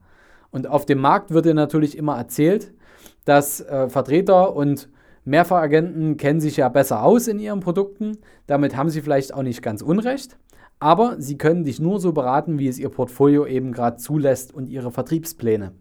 Und 0.51 0.67
auf 0.67 0.85
dem 0.85 0.99
Markt 0.99 1.31
wird 1.31 1.45
dir 1.45 1.53
natürlich 1.53 1.97
immer 1.97 2.17
erzählt, 2.17 2.73
dass 3.23 3.61
äh, 3.61 3.87
Vertreter 3.87 4.53
und 4.53 4.89
Mehrfachagenten 5.23 6.17
kennen 6.17 6.39
sich 6.39 6.57
ja 6.57 6.67
besser 6.69 7.03
aus 7.03 7.27
in 7.27 7.39
ihren 7.39 7.59
Produkten. 7.59 8.17
Damit 8.47 8.75
haben 8.75 8.89
sie 8.89 9.01
vielleicht 9.01 9.33
auch 9.33 9.43
nicht 9.43 9.61
ganz 9.61 9.81
unrecht. 9.81 10.37
Aber 10.79 11.21
sie 11.21 11.37
können 11.37 11.63
dich 11.63 11.79
nur 11.79 11.99
so 11.99 12.11
beraten, 12.11 12.57
wie 12.57 12.67
es 12.67 12.79
ihr 12.79 12.89
Portfolio 12.89 13.45
eben 13.45 13.71
gerade 13.71 13.97
zulässt 13.97 14.51
und 14.53 14.67
ihre 14.67 14.91
Vertriebspläne. 14.91 15.73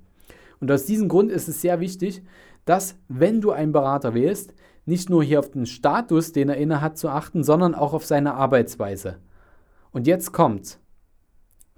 Und 0.60 0.70
aus 0.70 0.84
diesem 0.84 1.08
Grund 1.08 1.32
ist 1.32 1.48
es 1.48 1.62
sehr 1.62 1.80
wichtig, 1.80 2.22
dass, 2.66 2.98
wenn 3.08 3.40
du 3.40 3.50
einen 3.50 3.72
Berater 3.72 4.12
wählst, 4.12 4.52
nicht 4.84 5.08
nur 5.08 5.24
hier 5.24 5.38
auf 5.38 5.50
den 5.50 5.64
Status, 5.64 6.32
den 6.32 6.50
er 6.50 6.56
inne 6.56 6.82
hat, 6.82 6.98
zu 6.98 7.08
achten, 7.08 7.42
sondern 7.42 7.74
auch 7.74 7.94
auf 7.94 8.04
seine 8.04 8.34
Arbeitsweise. 8.34 9.20
Und 9.90 10.06
jetzt 10.06 10.32
kommt's. 10.32 10.78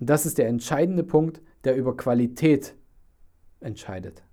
Und 0.00 0.10
das 0.10 0.26
ist 0.26 0.38
der 0.38 0.48
entscheidende 0.48 1.04
Punkt, 1.04 1.40
der 1.62 1.76
über 1.76 1.96
Qualität 1.96 2.74
entscheidet. 3.60 4.24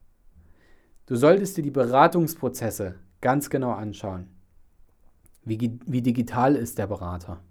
Du 1.05 1.15
solltest 1.15 1.57
dir 1.57 1.63
die 1.63 1.71
Beratungsprozesse 1.71 2.95
ganz 3.21 3.49
genau 3.49 3.71
anschauen. 3.71 4.27
Wie, 5.45 5.79
wie 5.85 6.01
digital 6.01 6.55
ist 6.55 6.77
der 6.77 6.88
Berater? 6.88 7.41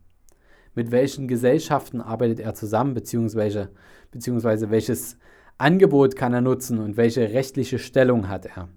Mit 0.75 0.91
welchen 0.91 1.27
Gesellschaften 1.27 2.01
arbeitet 2.01 2.41
er 2.41 2.55
zusammen, 2.55 2.95
beziehungsweise, 2.95 3.71
beziehungsweise 4.11 4.71
welches 4.71 5.19
Angebot 5.57 6.15
kann 6.15 6.33
er 6.33 6.41
nutzen 6.41 6.79
und 6.79 6.97
welche 6.97 7.33
rechtliche 7.33 7.79
Stellung 7.79 8.29
hat 8.29 8.47
er? 8.47 8.69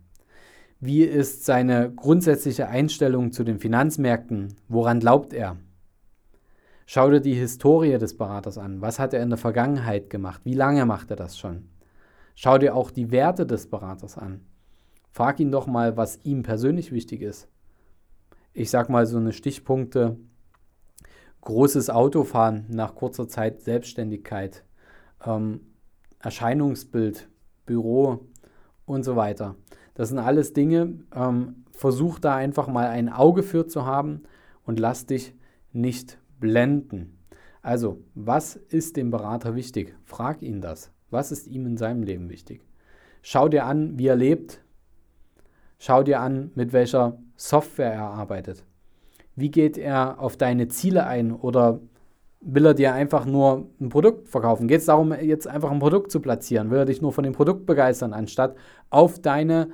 Wie 0.79 1.03
ist 1.03 1.45
seine 1.45 1.93
grundsätzliche 1.93 2.67
Einstellung 2.67 3.31
zu 3.31 3.43
den 3.43 3.60
Finanzmärkten? 3.60 4.55
Woran 4.67 5.00
glaubt 5.00 5.31
er? 5.31 5.57
Schau 6.88 7.12
dir 7.12 7.21
die 7.21 7.36
Historie 7.36 8.00
des 8.00 8.17
Beraters 8.17 8.57
an. 8.57 8.81
Was 8.81 8.98
hat 8.98 9.13
er 9.13 9.21
in 9.21 9.29
der 9.29 9.38
Vergangenheit 9.38 10.10
gemacht? 10.10 10.41
Wie 10.43 10.55
lange 10.55 10.86
macht 10.88 11.12
er 11.12 11.15
das 11.15 11.38
schon? 11.38 11.69
Schau 12.33 12.57
dir 12.57 12.75
auch 12.75 12.89
die 12.89 13.12
Werte 13.12 13.45
des 13.45 13.69
Beraters 13.69 14.17
an. 14.17 14.41
Frag 15.12 15.39
ihn 15.39 15.51
doch 15.51 15.68
mal, 15.68 15.98
was 15.98 16.20
ihm 16.24 16.41
persönlich 16.41 16.91
wichtig 16.91 17.22
ist. 17.22 17.48
Ich 18.53 18.70
sag 18.70 18.89
mal 18.89 19.06
so 19.06 19.18
eine 19.18 19.34
Stichpunkte. 19.34 20.18
Großes 21.41 21.89
Autofahren 21.89 22.65
nach 22.70 22.96
kurzer 22.96 23.27
Zeit 23.27 23.62
Selbstständigkeit, 23.62 24.63
ähm, 25.25 25.62
Erscheinungsbild, 26.20 27.30
Büro 27.65 28.27
und 28.86 29.03
so 29.03 29.15
weiter. 29.15 29.56
Das 29.96 30.10
sind 30.10 30.20
alles 30.20 30.53
Dinge, 30.53 31.00
ähm, 31.13 31.65
versuch 31.72 32.20
da 32.20 32.36
einfach 32.36 32.68
mal 32.68 32.88
ein 32.88 33.10
Auge 33.10 33.44
für 33.44 33.68
zu 33.68 33.86
haben 33.86 34.22
und 34.65 34.80
lass 34.80 35.08
dich 35.08 35.34
nicht 35.74 36.20
blenden. 36.39 37.18
Also, 37.62 38.03
was 38.13 38.56
ist 38.56 38.98
dem 38.98 39.12
Berater 39.12 39.56
wichtig? 39.56 39.96
Frag 40.03 40.41
ihn 40.41 40.62
das. 40.62 40.91
Was 41.10 41.32
ist 41.32 41.48
ihm 41.48 41.65
in 41.65 41.77
seinem 41.77 42.03
Leben 42.03 42.30
wichtig? 42.30 42.62
Schau 43.22 43.50
dir 43.50 43.65
an, 43.65 44.00
wie 44.00 44.08
er 44.08 44.15
lebt. 44.15 44.63
Schau 45.83 46.03
dir 46.03 46.19
an, 46.19 46.51
mit 46.53 46.73
welcher 46.73 47.17
Software 47.35 47.91
er 47.91 48.03
arbeitet. 48.03 48.63
Wie 49.35 49.50
geht 49.50 49.79
er 49.79 50.19
auf 50.19 50.38
deine 50.38 50.67
Ziele 50.67 51.07
ein 51.07 51.31
oder 51.31 51.79
will 52.39 52.67
er 52.67 52.75
dir 52.75 52.93
einfach 52.93 53.25
nur 53.25 53.67
ein 53.79 53.89
Produkt 53.89 54.29
verkaufen? 54.29 54.67
Geht 54.67 54.81
es 54.81 54.85
darum, 54.85 55.11
jetzt 55.11 55.47
einfach 55.47 55.71
ein 55.71 55.79
Produkt 55.79 56.11
zu 56.11 56.19
platzieren? 56.19 56.69
Will 56.69 56.77
er 56.77 56.85
dich 56.85 57.01
nur 57.01 57.11
von 57.13 57.23
dem 57.23 57.33
Produkt 57.33 57.65
begeistern, 57.65 58.13
anstatt 58.13 58.55
auf 58.91 59.17
deine 59.23 59.69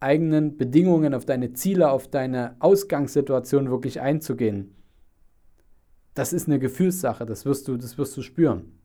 eigenen 0.00 0.56
Bedingungen, 0.56 1.12
auf 1.12 1.26
deine 1.26 1.52
Ziele, 1.52 1.90
auf 1.90 2.08
deine 2.08 2.56
Ausgangssituation 2.60 3.70
wirklich 3.70 4.00
einzugehen? 4.00 4.74
Das 6.14 6.32
ist 6.32 6.48
eine 6.48 6.58
Gefühlssache, 6.58 7.26
das 7.26 7.44
wirst 7.44 7.68
du, 7.68 7.76
das 7.76 7.98
wirst 7.98 8.16
du 8.16 8.22
spüren. 8.22 8.78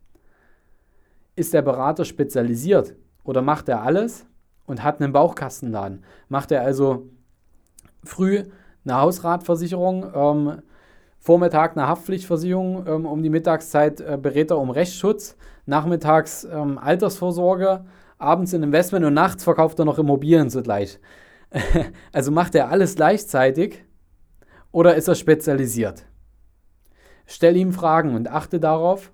Ist 1.38 1.54
der 1.54 1.62
Berater 1.62 2.04
spezialisiert 2.04 2.98
oder 3.24 3.42
macht 3.42 3.70
er 3.70 3.82
alles 3.82 4.26
und 4.66 4.84
hat 4.84 5.02
einen 5.02 5.14
Bauchkastenladen? 5.14 6.04
Macht 6.30 6.52
er 6.52 6.62
also 6.62 7.10
früh 8.04 8.44
eine 8.84 9.02
Hausratversicherung, 9.02 10.12
ähm, 10.14 10.62
Vormittag 11.20 11.76
eine 11.76 11.88
Haftpflichtversicherung, 11.88 12.86
ähm, 12.88 13.06
um 13.06 13.24
die 13.24 13.32
Mittagszeit 13.32 14.00
äh, 14.00 14.18
berät 14.22 14.52
er 14.52 14.60
um 14.60 14.70
Rechtsschutz, 14.70 15.36
nachmittags 15.66 16.44
ähm, 16.44 16.78
Altersvorsorge, 16.78 17.86
abends 18.20 18.54
ein 18.54 18.62
Investment 18.62 19.06
und 19.06 19.16
nachts 19.16 19.44
verkauft 19.44 19.80
er 19.80 19.86
noch 19.86 19.98
Immobilien 19.98 20.50
zugleich. 20.50 21.00
also 22.14 22.32
macht 22.32 22.54
er 22.54 22.70
alles 22.70 22.96
gleichzeitig 22.96 23.84
oder 24.72 24.96
ist 24.96 25.08
er 25.08 25.16
spezialisiert? 25.16 26.06
Stell 27.26 27.56
ihm 27.56 27.74
Fragen 27.74 28.16
und 28.16 28.30
achte 28.30 28.60
darauf, 28.60 29.12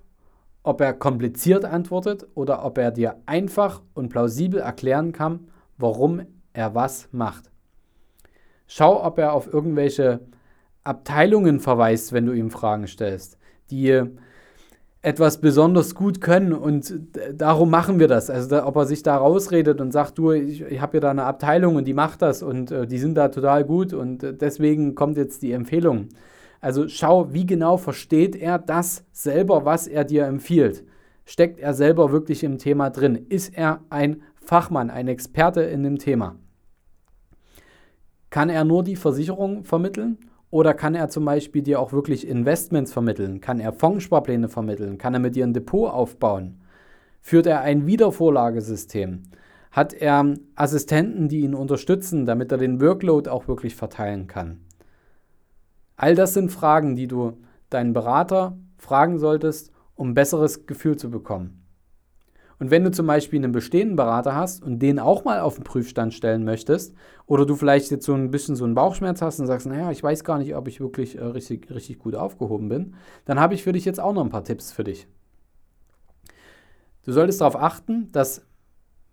ob 0.62 0.80
er 0.80 0.92
kompliziert 0.92 1.64
antwortet 1.64 2.26
oder 2.34 2.64
ob 2.64 2.78
er 2.78 2.90
dir 2.90 3.16
einfach 3.26 3.82
und 3.94 4.08
plausibel 4.08 4.60
erklären 4.60 5.12
kann, 5.12 5.48
warum 5.76 6.22
er 6.52 6.74
was 6.74 7.08
macht. 7.12 7.50
Schau, 8.66 9.04
ob 9.04 9.18
er 9.18 9.32
auf 9.32 9.52
irgendwelche 9.52 10.20
Abteilungen 10.84 11.60
verweist, 11.60 12.12
wenn 12.12 12.26
du 12.26 12.32
ihm 12.32 12.50
Fragen 12.50 12.86
stellst, 12.86 13.38
die 13.70 14.02
etwas 15.02 15.40
besonders 15.40 15.96
gut 15.96 16.20
können 16.20 16.52
und 16.52 16.94
darum 17.34 17.70
machen 17.70 17.98
wir 17.98 18.06
das. 18.06 18.30
Also 18.30 18.64
ob 18.64 18.76
er 18.76 18.86
sich 18.86 19.02
da 19.02 19.16
rausredet 19.16 19.80
und 19.80 19.90
sagt, 19.90 20.16
du, 20.16 20.30
ich, 20.30 20.62
ich 20.62 20.80
habe 20.80 20.92
hier 20.92 21.00
da 21.00 21.10
eine 21.10 21.24
Abteilung 21.24 21.74
und 21.74 21.86
die 21.86 21.94
macht 21.94 22.22
das 22.22 22.42
und 22.42 22.70
äh, 22.70 22.86
die 22.86 22.98
sind 22.98 23.16
da 23.16 23.28
total 23.28 23.64
gut 23.64 23.92
und 23.92 24.22
äh, 24.22 24.32
deswegen 24.32 24.94
kommt 24.94 25.16
jetzt 25.16 25.42
die 25.42 25.52
Empfehlung. 25.52 26.08
Also 26.62 26.86
schau, 26.86 27.32
wie 27.32 27.44
genau 27.44 27.76
versteht 27.76 28.36
er 28.36 28.56
das 28.56 29.04
selber, 29.10 29.64
was 29.64 29.88
er 29.88 30.04
dir 30.04 30.26
empfiehlt. 30.26 30.84
Steckt 31.24 31.58
er 31.58 31.74
selber 31.74 32.12
wirklich 32.12 32.44
im 32.44 32.56
Thema 32.56 32.88
drin? 32.88 33.26
Ist 33.28 33.58
er 33.58 33.80
ein 33.90 34.22
Fachmann, 34.36 34.88
ein 34.88 35.08
Experte 35.08 35.62
in 35.62 35.82
dem 35.82 35.98
Thema? 35.98 36.36
Kann 38.30 38.48
er 38.48 38.64
nur 38.64 38.84
die 38.84 38.94
Versicherung 38.94 39.64
vermitteln 39.64 40.18
oder 40.50 40.72
kann 40.72 40.94
er 40.94 41.08
zum 41.08 41.24
Beispiel 41.24 41.62
dir 41.62 41.80
auch 41.80 41.92
wirklich 41.92 42.28
Investments 42.28 42.92
vermitteln? 42.92 43.40
Kann 43.40 43.58
er 43.58 43.72
Fondssparpläne 43.72 44.48
vermitteln? 44.48 44.98
Kann 44.98 45.14
er 45.14 45.20
mit 45.20 45.34
dir 45.34 45.44
ein 45.44 45.54
Depot 45.54 45.90
aufbauen? 45.90 46.60
Führt 47.20 47.46
er 47.46 47.62
ein 47.62 47.86
Wiedervorlagesystem? 47.86 49.24
Hat 49.72 49.94
er 49.94 50.34
Assistenten, 50.54 51.28
die 51.28 51.40
ihn 51.40 51.54
unterstützen, 51.54 52.24
damit 52.24 52.52
er 52.52 52.58
den 52.58 52.80
Workload 52.80 53.28
auch 53.28 53.48
wirklich 53.48 53.74
verteilen 53.74 54.28
kann? 54.28 54.60
All 56.02 56.16
das 56.16 56.34
sind 56.34 56.50
Fragen, 56.50 56.96
die 56.96 57.06
du 57.06 57.38
deinen 57.70 57.92
Berater 57.92 58.58
fragen 58.76 59.20
solltest, 59.20 59.70
um 59.94 60.08
ein 60.08 60.14
besseres 60.14 60.66
Gefühl 60.66 60.96
zu 60.96 61.12
bekommen. 61.12 61.64
Und 62.58 62.72
wenn 62.72 62.82
du 62.82 62.90
zum 62.90 63.06
Beispiel 63.06 63.38
einen 63.38 63.52
bestehenden 63.52 63.94
Berater 63.94 64.34
hast 64.34 64.64
und 64.64 64.80
den 64.80 64.98
auch 64.98 65.22
mal 65.22 65.38
auf 65.38 65.54
den 65.54 65.62
Prüfstand 65.62 66.12
stellen 66.12 66.42
möchtest, 66.42 66.92
oder 67.26 67.46
du 67.46 67.54
vielleicht 67.54 67.92
jetzt 67.92 68.04
so 68.04 68.14
ein 68.14 68.32
bisschen 68.32 68.56
so 68.56 68.64
einen 68.64 68.74
Bauchschmerz 68.74 69.22
hast 69.22 69.38
und 69.38 69.46
sagst, 69.46 69.68
naja, 69.68 69.92
ich 69.92 70.02
weiß 70.02 70.24
gar 70.24 70.38
nicht, 70.38 70.56
ob 70.56 70.66
ich 70.66 70.80
wirklich 70.80 71.18
äh, 71.18 71.22
richtig, 71.22 71.70
richtig 71.70 72.00
gut 72.00 72.16
aufgehoben 72.16 72.68
bin, 72.68 72.96
dann 73.24 73.38
habe 73.38 73.54
ich 73.54 73.62
für 73.62 73.72
dich 73.72 73.84
jetzt 73.84 74.00
auch 74.00 74.12
noch 74.12 74.24
ein 74.24 74.30
paar 74.30 74.42
Tipps 74.42 74.72
für 74.72 74.82
dich. 74.82 75.06
Du 77.04 77.12
solltest 77.12 77.40
darauf 77.40 77.54
achten, 77.54 78.10
dass 78.10 78.44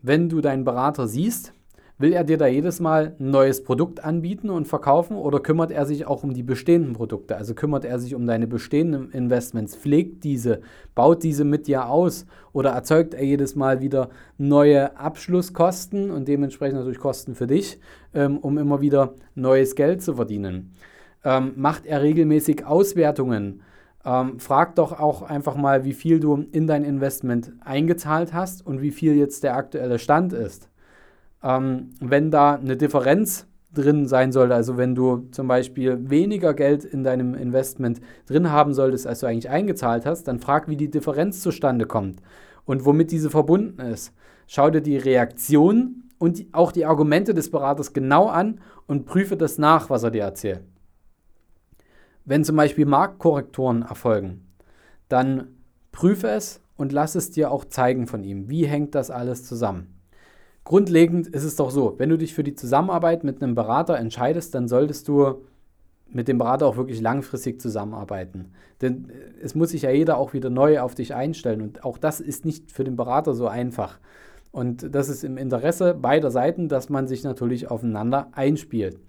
wenn 0.01 0.27
du 0.27 0.41
deinen 0.41 0.63
Berater 0.63 1.07
siehst, 1.07 1.53
Will 2.01 2.13
er 2.13 2.23
dir 2.23 2.37
da 2.37 2.47
jedes 2.47 2.79
Mal 2.79 3.17
ein 3.19 3.29
neues 3.29 3.61
Produkt 3.61 4.05
anbieten 4.05 4.49
und 4.49 4.69
verkaufen 4.69 5.17
oder 5.17 5.41
kümmert 5.41 5.69
er 5.69 5.85
sich 5.85 6.07
auch 6.07 6.23
um 6.23 6.33
die 6.33 6.43
bestehenden 6.43 6.93
Produkte? 6.93 7.35
Also 7.35 7.53
kümmert 7.53 7.83
er 7.83 7.99
sich 7.99 8.15
um 8.15 8.25
deine 8.25 8.47
bestehenden 8.47 9.11
Investments, 9.11 9.75
pflegt 9.75 10.23
diese, 10.23 10.61
baut 10.95 11.23
diese 11.23 11.43
mit 11.43 11.67
dir 11.67 11.89
aus 11.89 12.25
oder 12.53 12.69
erzeugt 12.69 13.15
er 13.15 13.25
jedes 13.25 13.57
Mal 13.57 13.81
wieder 13.81 14.11
neue 14.37 14.97
Abschlusskosten 14.97 16.09
und 16.09 16.29
dementsprechend 16.29 16.77
natürlich 16.77 16.99
Kosten 16.99 17.35
für 17.35 17.47
dich, 17.47 17.81
ähm, 18.13 18.37
um 18.37 18.57
immer 18.57 18.79
wieder 18.79 19.15
neues 19.35 19.75
Geld 19.75 20.01
zu 20.01 20.13
verdienen? 20.13 20.71
Ähm, 21.25 21.51
macht 21.57 21.85
er 21.85 22.01
regelmäßig 22.01 22.65
Auswertungen? 22.65 23.61
Ähm, 24.05 24.39
frag 24.39 24.75
doch 24.75 24.97
auch 24.97 25.21
einfach 25.21 25.57
mal, 25.57 25.83
wie 25.83 25.91
viel 25.91 26.21
du 26.21 26.45
in 26.53 26.65
dein 26.65 26.85
Investment 26.85 27.51
eingezahlt 27.59 28.33
hast 28.33 28.65
und 28.65 28.81
wie 28.81 28.91
viel 28.91 29.15
jetzt 29.15 29.43
der 29.43 29.57
aktuelle 29.57 29.99
Stand 29.99 30.31
ist 30.31 30.68
ähm, 31.43 31.91
wenn 31.99 32.31
da 32.31 32.55
eine 32.55 32.77
Differenz 32.77 33.47
drin 33.73 34.07
sein 34.07 34.31
sollte, 34.31 34.55
also 34.55 34.77
wenn 34.77 34.95
du 34.95 35.27
zum 35.31 35.47
Beispiel 35.47 36.09
weniger 36.09 36.53
Geld 36.53 36.83
in 36.83 37.03
deinem 37.03 37.35
Investment 37.35 38.01
drin 38.25 38.51
haben 38.51 38.73
solltest, 38.73 39.05
als 39.05 39.19
du 39.19 39.27
eigentlich 39.27 39.49
eingezahlt 39.49 40.05
hast, 40.05 40.27
dann 40.27 40.39
frag, 40.39 40.67
wie 40.67 40.77
die 40.77 40.89
Differenz 40.89 41.41
zustande 41.41 41.85
kommt 41.85 42.21
und 42.65 42.85
womit 42.85 43.11
diese 43.11 43.29
verbunden 43.29 43.79
ist. 43.79 44.13
Schau 44.47 44.69
dir 44.71 44.81
die 44.81 44.97
Reaktion 44.97 46.03
und 46.17 46.45
auch 46.51 46.71
die 46.71 46.85
Argumente 46.85 47.33
des 47.33 47.51
Beraters 47.51 47.93
genau 47.93 48.27
an 48.27 48.59
und 48.87 49.05
prüfe 49.05 49.37
das 49.37 49.57
nach, 49.59 49.89
was 49.89 50.03
er 50.03 50.11
dir 50.11 50.23
erzählt. 50.23 50.63
Wenn 52.25 52.43
zum 52.43 52.55
Beispiel 52.55 52.85
Marktkorrekturen 52.85 53.83
erfolgen, 53.83 54.47
dann 55.07 55.47
prüfe 55.91 56.29
es 56.29 56.61
und 56.75 56.91
lass 56.91 57.15
es 57.15 57.31
dir 57.31 57.51
auch 57.51 57.65
zeigen 57.65 58.07
von 58.07 58.23
ihm. 58.23 58.49
Wie 58.49 58.65
hängt 58.65 58.95
das 58.95 59.11
alles 59.11 59.45
zusammen? 59.45 59.98
Grundlegend 60.69 61.25
ist 61.25 61.43
es 61.43 61.55
doch 61.55 61.71
so, 61.71 61.95
wenn 61.97 62.09
du 62.09 62.17
dich 62.19 62.35
für 62.35 62.43
die 62.43 62.53
Zusammenarbeit 62.53 63.23
mit 63.23 63.41
einem 63.41 63.55
Berater 63.55 63.97
entscheidest, 63.97 64.53
dann 64.53 64.67
solltest 64.67 65.07
du 65.07 65.41
mit 66.11 66.27
dem 66.27 66.37
Berater 66.37 66.67
auch 66.67 66.77
wirklich 66.77 67.01
langfristig 67.01 67.59
zusammenarbeiten. 67.59 68.51
Denn 68.79 69.09
äh, 69.09 69.13
es 69.41 69.55
muss 69.55 69.71
sich 69.71 69.81
ja 69.81 69.89
jeder 69.89 70.19
auch 70.19 70.33
wieder 70.33 70.51
neu 70.51 70.79
auf 70.79 70.93
dich 70.93 71.15
einstellen 71.15 71.61
und 71.61 71.83
auch 71.83 71.97
das 71.97 72.19
ist 72.19 72.45
nicht 72.45 72.71
für 72.71 72.83
den 72.83 72.95
Berater 72.95 73.33
so 73.33 73.47
einfach. 73.47 73.97
Und 74.51 74.93
das 74.93 75.09
ist 75.09 75.23
im 75.23 75.37
Interesse 75.37 75.95
beider 75.95 76.29
Seiten, 76.29 76.69
dass 76.69 76.87
man 76.87 77.07
sich 77.07 77.23
natürlich 77.23 77.71
aufeinander 77.71 78.27
einspielt. 78.33 78.99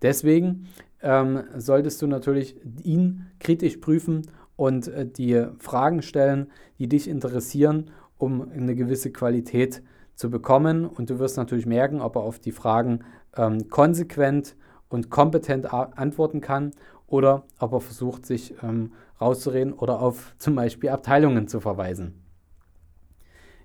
Deswegen 0.00 0.68
ähm, 1.02 1.42
solltest 1.54 2.00
du 2.00 2.06
natürlich 2.06 2.56
ihn 2.82 3.26
kritisch 3.40 3.76
prüfen 3.76 4.22
und 4.56 4.88
äh, 4.88 5.04
die 5.04 5.44
Fragen 5.58 6.00
stellen, 6.00 6.46
die 6.78 6.88
dich 6.88 7.08
interessieren, 7.08 7.90
um 8.16 8.50
eine 8.50 8.74
gewisse 8.74 9.12
Qualität 9.12 9.82
zu 10.20 10.28
bekommen 10.28 10.84
und 10.84 11.08
du 11.08 11.18
wirst 11.18 11.38
natürlich 11.38 11.64
merken, 11.64 12.02
ob 12.02 12.16
er 12.16 12.20
auf 12.20 12.38
die 12.38 12.52
Fragen 12.52 13.00
ähm, 13.38 13.70
konsequent 13.70 14.54
und 14.90 15.08
kompetent 15.08 15.72
antworten 15.72 16.42
kann 16.42 16.72
oder 17.06 17.44
ob 17.58 17.72
er 17.72 17.80
versucht, 17.80 18.26
sich 18.26 18.54
ähm, 18.62 18.92
rauszureden 19.18 19.72
oder 19.72 19.98
auf 20.00 20.34
zum 20.38 20.54
Beispiel 20.56 20.90
Abteilungen 20.90 21.48
zu 21.48 21.60
verweisen. 21.60 22.22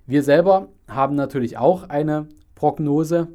Wir 0.06 0.22
selber 0.22 0.68
haben 0.88 1.14
natürlich 1.14 1.58
auch 1.58 1.90
eine 1.90 2.26
Prognose. 2.54 3.28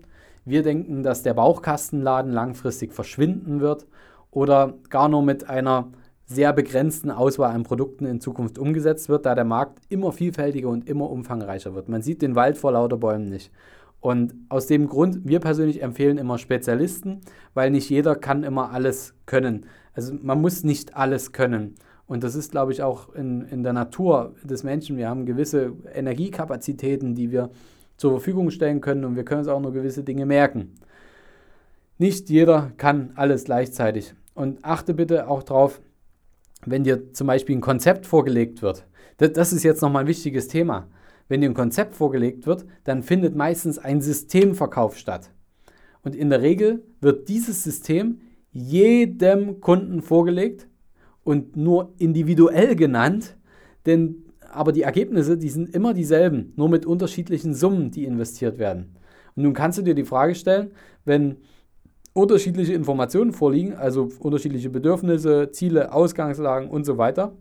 Wir 0.43 0.63
denken, 0.63 1.03
dass 1.03 1.21
der 1.21 1.35
Bauchkastenladen 1.35 2.31
langfristig 2.31 2.91
verschwinden 2.91 3.59
wird 3.59 3.85
oder 4.31 4.73
gar 4.89 5.09
nur 5.09 5.21
mit 5.21 5.47
einer 5.47 5.91
sehr 6.33 6.53
begrenzten 6.53 7.11
Auswahl 7.11 7.53
an 7.53 7.63
Produkten 7.63 8.05
in 8.05 8.21
Zukunft 8.21 8.57
umgesetzt 8.57 9.09
wird, 9.09 9.25
da 9.25 9.35
der 9.35 9.45
Markt 9.45 9.79
immer 9.89 10.11
vielfältiger 10.11 10.69
und 10.69 10.87
immer 10.87 11.09
umfangreicher 11.09 11.75
wird. 11.75 11.89
Man 11.89 12.01
sieht 12.01 12.21
den 12.21 12.35
Wald 12.35 12.57
vor 12.57 12.71
lauter 12.71 12.97
Bäumen 12.97 13.25
nicht. 13.25 13.51
Und 13.99 14.33
aus 14.49 14.65
dem 14.65 14.87
Grund, 14.87 15.19
wir 15.23 15.39
persönlich 15.39 15.83
empfehlen 15.83 16.17
immer 16.17 16.37
Spezialisten, 16.39 17.21
weil 17.53 17.69
nicht 17.69 17.89
jeder 17.89 18.15
kann 18.15 18.43
immer 18.43 18.71
alles 18.71 19.13
können. 19.27 19.67
Also 19.93 20.13
man 20.21 20.41
muss 20.41 20.63
nicht 20.63 20.95
alles 20.95 21.31
können. 21.31 21.75
Und 22.07 22.23
das 22.23 22.35
ist, 22.35 22.51
glaube 22.51 22.71
ich, 22.71 22.81
auch 22.81 23.13
in, 23.13 23.41
in 23.43 23.63
der 23.63 23.73
Natur 23.73 24.33
des 24.43 24.63
Menschen. 24.63 24.97
Wir 24.97 25.07
haben 25.07 25.25
gewisse 25.25 25.73
Energiekapazitäten, 25.93 27.13
die 27.13 27.31
wir 27.31 27.51
zur 27.95 28.11
Verfügung 28.11 28.49
stellen 28.49 28.81
können 28.81 29.05
und 29.05 29.15
wir 29.15 29.23
können 29.23 29.41
uns 29.41 29.47
auch 29.47 29.61
nur 29.61 29.71
gewisse 29.71 30.03
Dinge 30.03 30.25
merken. 30.25 30.73
Nicht 31.99 32.31
jeder 32.31 32.71
kann 32.77 33.11
alles 33.15 33.43
gleichzeitig. 33.43 34.15
Und 34.33 34.65
achte 34.65 34.95
bitte 34.95 35.29
auch 35.29 35.43
darauf, 35.43 35.79
wenn 36.65 36.83
dir 36.83 37.13
zum 37.13 37.27
Beispiel 37.27 37.55
ein 37.55 37.61
Konzept 37.61 38.05
vorgelegt 38.05 38.61
wird. 38.61 38.85
Das, 39.17 39.33
das 39.33 39.53
ist 39.53 39.63
jetzt 39.63 39.81
nochmal 39.81 40.03
ein 40.03 40.07
wichtiges 40.07 40.47
Thema. 40.47 40.87
Wenn 41.27 41.41
dir 41.41 41.49
ein 41.49 41.55
Konzept 41.55 41.95
vorgelegt 41.95 42.45
wird, 42.45 42.65
dann 42.83 43.03
findet 43.03 43.35
meistens 43.35 43.79
ein 43.79 44.01
Systemverkauf 44.01 44.97
statt. 44.97 45.31
Und 46.03 46.15
in 46.15 46.29
der 46.29 46.41
Regel 46.41 46.83
wird 46.99 47.29
dieses 47.29 47.63
System 47.63 48.19
jedem 48.51 49.61
Kunden 49.61 50.01
vorgelegt 50.01 50.67
und 51.23 51.55
nur 51.55 51.93
individuell 51.97 52.75
genannt, 52.75 53.37
denn 53.85 54.25
aber 54.51 54.73
die 54.73 54.81
Ergebnisse, 54.81 55.37
die 55.37 55.49
sind 55.49 55.73
immer 55.73 55.93
dieselben, 55.93 56.51
nur 56.57 56.67
mit 56.67 56.85
unterschiedlichen 56.85 57.53
Summen, 57.53 57.91
die 57.91 58.03
investiert 58.03 58.57
werden. 58.57 58.97
Und 59.35 59.43
nun 59.43 59.53
kannst 59.53 59.77
du 59.77 59.81
dir 59.81 59.95
die 59.95 60.03
Frage 60.03 60.35
stellen, 60.35 60.71
wenn 61.05 61.37
unterschiedliche 62.13 62.73
Informationen 62.73 63.31
vorliegen, 63.31 63.73
also 63.75 64.09
unterschiedliche 64.19 64.69
Bedürfnisse, 64.69 65.51
Ziele, 65.51 65.93
Ausgangslagen 65.93 66.69
und 66.69 66.85
so 66.85 66.97
weiter, 66.97 67.33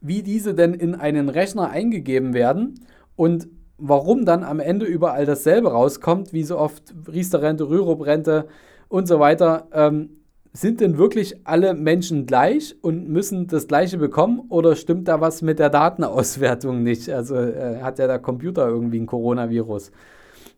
wie 0.00 0.22
diese 0.22 0.54
denn 0.54 0.74
in 0.74 0.94
einen 0.94 1.28
Rechner 1.28 1.70
eingegeben 1.70 2.34
werden 2.34 2.80
und 3.16 3.48
warum 3.78 4.24
dann 4.24 4.44
am 4.44 4.60
Ende 4.60 4.86
überall 4.86 5.26
dasselbe 5.26 5.72
rauskommt, 5.72 6.32
wie 6.32 6.44
so 6.44 6.58
oft 6.58 6.94
Riester-Rente, 7.06 7.68
Rürup-Rente 7.68 8.46
und 8.88 9.08
so 9.08 9.18
weiter, 9.18 9.68
ähm, 9.72 10.10
sind 10.56 10.80
denn 10.80 10.98
wirklich 10.98 11.44
alle 11.44 11.74
Menschen 11.74 12.26
gleich 12.26 12.76
und 12.80 13.08
müssen 13.08 13.48
das 13.48 13.66
Gleiche 13.66 13.98
bekommen 13.98 14.44
oder 14.50 14.76
stimmt 14.76 15.08
da 15.08 15.20
was 15.20 15.42
mit 15.42 15.58
der 15.58 15.68
Datenauswertung 15.68 16.84
nicht? 16.84 17.10
Also 17.10 17.34
äh, 17.34 17.80
hat 17.82 17.98
ja 17.98 18.06
der 18.06 18.20
Computer 18.20 18.68
irgendwie 18.68 19.00
ein 19.00 19.06
Coronavirus. 19.06 19.90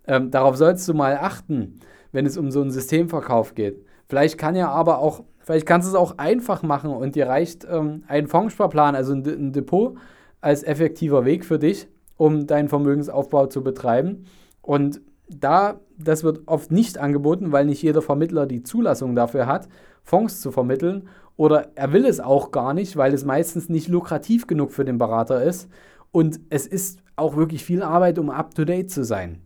Ähm, 0.07 0.31
darauf 0.31 0.57
sollst 0.57 0.87
du 0.87 0.93
mal 0.93 1.17
achten, 1.17 1.81
wenn 2.17 2.25
es 2.25 2.39
um 2.39 2.51
so 2.51 2.63
einen 2.63 2.71
Systemverkauf 2.71 3.55
geht. 3.55 3.85
Vielleicht 4.09 4.39
kann 4.39 4.57
ja 4.57 4.71
aber 4.71 5.01
auch, 5.01 5.23
vielleicht 5.41 5.67
kannst 5.67 5.87
du 5.87 5.91
es 5.91 5.95
auch 5.95 6.17
einfach 6.17 6.63
machen 6.63 6.91
und 6.91 7.15
dir 7.15 7.29
reicht 7.29 7.67
ähm, 7.71 8.05
ein 8.09 8.27
Fondssparplan, 8.27 8.95
also 8.95 9.13
ein, 9.13 9.27
ein 9.27 9.53
Depot 9.53 9.99
als 10.41 10.63
effektiver 10.63 11.27
Weg 11.27 11.45
für 11.45 11.59
dich, 11.59 11.89
um 12.17 12.47
deinen 12.47 12.71
Vermögensaufbau 12.71 13.49
zu 13.49 13.63
betreiben. 13.63 14.25
Und 14.63 15.03
da, 15.29 15.81
das 15.99 16.25
wird 16.25 16.41
oft 16.47 16.71
nicht 16.71 16.97
angeboten, 16.97 17.53
weil 17.53 17.67
nicht 17.67 17.83
jeder 17.83 18.01
Vermittler 18.01 18.47
die 18.47 18.63
Zulassung 18.63 19.15
dafür 19.15 19.47
hat, 19.47 19.69
Fonds 20.03 20.41
zu 20.41 20.53
vermitteln. 20.53 21.09
Oder 21.37 21.69
er 21.75 21.93
will 21.93 22.07
es 22.07 22.19
auch 22.19 22.51
gar 22.51 22.73
nicht, 22.73 22.97
weil 22.97 23.13
es 23.13 23.27
meistens 23.27 23.69
nicht 23.69 23.89
lukrativ 23.89 24.47
genug 24.47 24.73
für 24.73 24.87
den 24.87 24.97
Berater 24.97 25.43
ist. 25.43 25.69
Und 26.13 26.41
es 26.49 26.67
ist 26.67 27.01
auch 27.15 27.37
wirklich 27.37 27.63
viel 27.63 27.83
Arbeit, 27.83 28.19
um 28.19 28.31
up-to-date 28.31 28.91
zu 28.91 29.05
sein. 29.05 29.43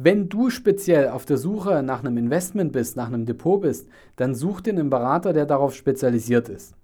Wenn 0.00 0.28
du 0.28 0.48
speziell 0.48 1.08
auf 1.08 1.24
der 1.24 1.38
Suche 1.38 1.82
nach 1.82 2.04
einem 2.04 2.18
Investment 2.18 2.70
bist, 2.70 2.96
nach 2.96 3.08
einem 3.08 3.26
Depot 3.26 3.60
bist, 3.60 3.88
dann 4.14 4.36
such 4.36 4.60
dir 4.60 4.70
einen 4.70 4.90
Berater, 4.90 5.32
der 5.32 5.44
darauf 5.44 5.74
spezialisiert 5.74 6.48
ist. 6.48 6.76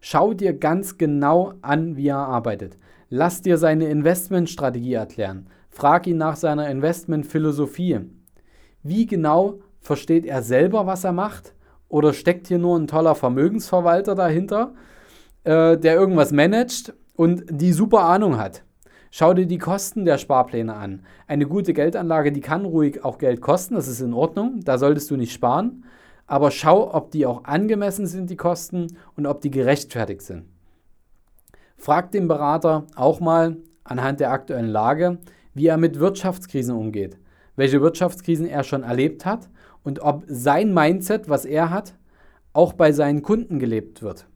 Schau 0.00 0.34
dir 0.34 0.52
ganz 0.52 0.96
genau 0.96 1.54
an, 1.62 1.96
wie 1.96 2.06
er 2.06 2.18
arbeitet. 2.18 2.78
Lass 3.08 3.42
dir 3.42 3.58
seine 3.58 3.88
Investmentstrategie 3.88 4.92
erklären. 4.92 5.48
Frag 5.68 6.06
ihn 6.06 6.18
nach 6.18 6.36
seiner 6.36 6.70
Investmentphilosophie. 6.70 8.02
Wie 8.84 9.06
genau 9.06 9.58
versteht 9.80 10.24
er 10.24 10.44
selber, 10.44 10.86
was 10.86 11.02
er 11.02 11.10
macht? 11.10 11.54
Oder 11.88 12.12
steckt 12.12 12.46
hier 12.46 12.58
nur 12.58 12.78
ein 12.78 12.86
toller 12.86 13.16
Vermögensverwalter 13.16 14.14
dahinter, 14.14 14.74
äh, 15.42 15.76
der 15.76 15.96
irgendwas 15.96 16.30
managt 16.30 16.94
und 17.16 17.42
die 17.50 17.72
super 17.72 18.02
Ahnung 18.02 18.38
hat? 18.38 18.62
Schau 19.12 19.34
dir 19.34 19.46
die 19.46 19.58
Kosten 19.58 20.04
der 20.04 20.18
Sparpläne 20.18 20.74
an. 20.74 21.02
Eine 21.26 21.46
gute 21.46 21.72
Geldanlage, 21.72 22.30
die 22.30 22.40
kann 22.40 22.64
ruhig 22.64 23.04
auch 23.04 23.18
Geld 23.18 23.40
kosten, 23.40 23.74
das 23.74 23.88
ist 23.88 24.00
in 24.00 24.14
Ordnung, 24.14 24.60
da 24.62 24.78
solltest 24.78 25.10
du 25.10 25.16
nicht 25.16 25.32
sparen. 25.32 25.84
Aber 26.28 26.52
schau, 26.52 26.94
ob 26.94 27.10
die 27.10 27.26
auch 27.26 27.42
angemessen 27.42 28.06
sind, 28.06 28.30
die 28.30 28.36
Kosten, 28.36 28.96
und 29.16 29.26
ob 29.26 29.40
die 29.40 29.50
gerechtfertigt 29.50 30.22
sind. 30.22 30.44
Frag 31.76 32.12
den 32.12 32.28
Berater 32.28 32.86
auch 32.94 33.18
mal 33.18 33.56
anhand 33.82 34.20
der 34.20 34.30
aktuellen 34.30 34.68
Lage, 34.68 35.18
wie 35.54 35.66
er 35.66 35.76
mit 35.76 35.98
Wirtschaftskrisen 35.98 36.76
umgeht, 36.76 37.18
welche 37.56 37.80
Wirtschaftskrisen 37.80 38.46
er 38.46 38.62
schon 38.62 38.84
erlebt 38.84 39.26
hat 39.26 39.48
und 39.82 40.00
ob 40.00 40.22
sein 40.28 40.72
Mindset, 40.72 41.28
was 41.28 41.44
er 41.44 41.70
hat, 41.70 41.94
auch 42.52 42.74
bei 42.74 42.92
seinen 42.92 43.22
Kunden 43.22 43.58
gelebt 43.58 44.02
wird. 44.02 44.26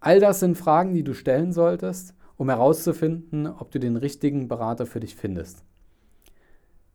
All 0.00 0.18
das 0.18 0.40
sind 0.40 0.56
Fragen, 0.56 0.94
die 0.94 1.04
du 1.04 1.12
stellen 1.12 1.52
solltest, 1.52 2.14
um 2.42 2.48
herauszufinden, 2.48 3.46
ob 3.46 3.70
du 3.70 3.78
den 3.78 3.96
richtigen 3.96 4.48
Berater 4.48 4.84
für 4.84 4.98
dich 4.98 5.14
findest. 5.14 5.62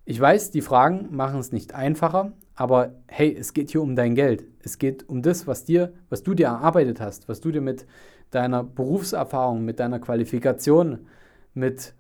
Ich 0.04 0.20
weiß, 0.20 0.52
die 0.52 0.60
Fragen 0.60 1.08
machen 1.16 1.40
es 1.40 1.54
nicht 1.54 1.74
einfacher, 1.74 2.34
aber 2.54 2.96
hey, 3.08 3.34
es 3.34 3.54
geht 3.54 3.72
hier 3.72 3.82
um 3.82 3.96
dein 3.96 4.14
Geld. 4.14 4.44
Es 4.60 4.78
geht 4.78 5.08
um 5.08 5.22
das, 5.22 5.48
was 5.48 5.64
dir, 5.64 5.94
was 6.10 6.22
du 6.22 6.34
dir 6.34 6.48
erarbeitet 6.48 7.00
hast, 7.00 7.30
was 7.30 7.40
du 7.40 7.52
dir 7.52 7.62
mit 7.62 7.86
deiner 8.30 8.62
Berufserfahrung, 8.62 9.64
mit 9.64 9.80
deiner 9.80 10.00
Qualifikation, 10.00 11.08
mit 11.54 11.94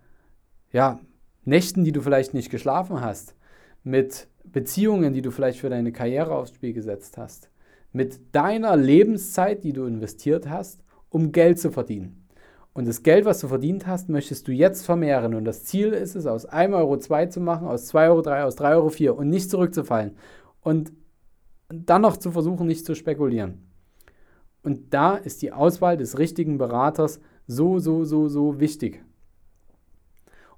ja, 0.73 0.99
Nächten, 1.45 1.85
die 1.85 1.93
du 1.93 2.01
vielleicht 2.01 2.33
nicht 2.33 2.49
geschlafen 2.49 2.99
hast, 2.99 3.33
mit 3.81 4.27
Beziehungen, 4.43 5.13
die 5.13 5.21
du 5.21 5.31
vielleicht 5.31 5.61
für 5.61 5.69
deine 5.69 5.93
Karriere 5.93 6.35
aufs 6.35 6.53
Spiel 6.53 6.73
gesetzt 6.73 7.17
hast, 7.17 7.49
mit 7.93 8.35
deiner 8.35 8.75
Lebenszeit, 8.75 9.63
die 9.63 9.71
du 9.71 9.85
investiert 9.85 10.49
hast, 10.49 10.83
um 11.07 11.31
Geld 11.31 11.59
zu 11.59 11.71
verdienen. 11.71 12.26
Und 12.77 12.87
das 12.87 13.01
Geld, 13.01 13.25
was 13.25 13.39
du 13.39 13.47
verdient 13.47 13.87
hast, 13.87 14.07
möchtest 14.07 14.47
du 14.47 14.51
jetzt 14.51 14.85
vermehren. 14.85 15.33
Und 15.33 15.45
das 15.45 15.63
Ziel 15.63 15.93
ist 15.93 16.13
es, 16.13 16.27
aus 16.27 16.45
1 16.45 16.75
Euro 16.75 16.99
2 16.99 17.25
zu 17.25 17.39
machen, 17.39 17.67
aus 17.67 17.87
2 17.87 18.09
Euro 18.09 18.21
3, 18.21 18.43
aus 18.43 18.55
3 18.55 18.75
Euro 18.75 18.89
4 18.89 19.17
und 19.17 19.29
nicht 19.29 19.49
zurückzufallen. 19.49 20.11
Und 20.61 20.93
dann 21.69 22.03
noch 22.03 22.17
zu 22.17 22.29
versuchen, 22.29 22.67
nicht 22.67 22.85
zu 22.85 22.93
spekulieren. 22.93 23.67
Und 24.61 24.93
da 24.93 25.15
ist 25.15 25.41
die 25.41 25.53
Auswahl 25.53 25.97
des 25.97 26.19
richtigen 26.19 26.59
Beraters 26.59 27.19
so, 27.47 27.79
so, 27.79 28.05
so, 28.05 28.27
so 28.27 28.59
wichtig. 28.59 29.03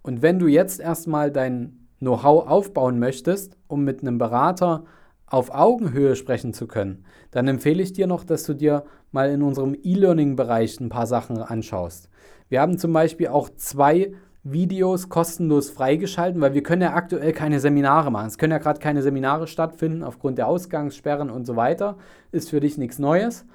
Und 0.01 0.21
wenn 0.21 0.39
du 0.39 0.47
jetzt 0.47 0.81
erstmal 0.81 1.31
dein 1.31 1.87
Know-how 1.99 2.49
aufbauen 2.49 2.99
möchtest, 2.99 3.55
um 3.69 3.85
mit 3.85 4.01
einem 4.01 4.17
Berater 4.17 4.83
auf 5.29 5.53
Augenhöhe 5.53 6.15
sprechen 6.15 6.53
zu 6.53 6.67
können, 6.67 7.05
dann 7.31 7.47
empfehle 7.47 7.83
ich 7.83 7.93
dir 7.93 8.07
noch, 8.07 8.23
dass 8.23 8.43
du 8.43 8.53
dir 8.53 8.83
mal 9.11 9.29
in 9.29 9.41
unserem 9.41 9.75
E-Learning-Bereich 9.81 10.79
ein 10.79 10.89
paar 10.89 11.07
Sachen 11.07 11.37
anschaust. 11.37 12.09
Wir 12.49 12.61
haben 12.61 12.77
zum 12.77 12.93
Beispiel 12.93 13.27
auch 13.27 13.49
zwei 13.49 14.13
Videos 14.43 15.09
kostenlos 15.09 15.69
freigeschalten, 15.69 16.41
weil 16.41 16.53
wir 16.53 16.63
können 16.63 16.81
ja 16.81 16.93
aktuell 16.93 17.33
keine 17.33 17.59
Seminare 17.59 18.11
machen. 18.11 18.27
Es 18.27 18.37
können 18.37 18.51
ja 18.51 18.57
gerade 18.57 18.79
keine 18.79 19.01
Seminare 19.01 19.47
stattfinden 19.47 20.03
aufgrund 20.03 20.37
der 20.37 20.47
Ausgangssperren 20.47 21.29
und 21.29 21.45
so 21.45 21.55
weiter. 21.55 21.97
Ist 22.31 22.49
für 22.49 22.59
dich 22.59 22.77
nichts 22.77 22.99
Neues. 22.99 23.45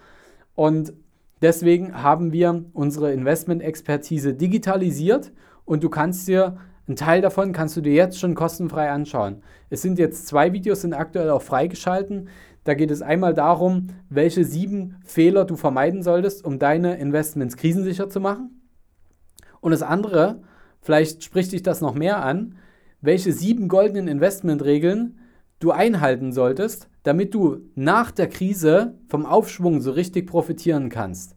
Und 0.54 0.92
deswegen 1.42 2.02
haben 2.02 2.32
wir 2.32 2.64
unsere 2.72 3.12
Investment-Expertise 3.12 4.34
digitalisiert 4.34 5.32
und 5.64 5.82
du 5.82 5.88
kannst 5.88 6.28
dir 6.28 6.58
einen 6.86 6.96
Teil 6.96 7.22
davon 7.22 7.52
kannst 7.52 7.76
du 7.76 7.80
dir 7.80 7.94
jetzt 7.94 8.18
schon 8.18 8.34
kostenfrei 8.34 8.90
anschauen. 8.90 9.42
Es 9.70 9.80
sind 9.80 9.98
jetzt 9.98 10.26
zwei 10.26 10.52
Videos, 10.52 10.82
sind 10.82 10.92
aktuell 10.92 11.30
auch 11.30 11.42
freigeschalten. 11.42 12.28
Da 12.64 12.74
geht 12.74 12.90
es 12.90 13.02
einmal 13.02 13.34
darum, 13.34 13.88
welche 14.10 14.44
sieben 14.44 14.96
Fehler 15.04 15.44
du 15.44 15.56
vermeiden 15.56 16.02
solltest, 16.02 16.44
um 16.44 16.58
deine 16.58 16.96
Investments 16.96 17.56
krisensicher 17.56 18.08
zu 18.10 18.20
machen. 18.20 18.68
Und 19.60 19.70
das 19.70 19.82
andere, 19.82 20.42
vielleicht 20.80 21.24
spricht 21.24 21.52
dich 21.52 21.62
das 21.62 21.80
noch 21.80 21.94
mehr 21.94 22.22
an, 22.22 22.56
welche 23.00 23.32
sieben 23.32 23.68
goldenen 23.68 24.08
Investmentregeln 24.08 25.18
du 25.58 25.70
einhalten 25.70 26.32
solltest, 26.32 26.88
damit 27.02 27.34
du 27.34 27.58
nach 27.74 28.10
der 28.10 28.28
Krise 28.28 28.98
vom 29.08 29.24
Aufschwung 29.24 29.80
so 29.80 29.92
richtig 29.92 30.26
profitieren 30.26 30.90
kannst. 30.90 31.36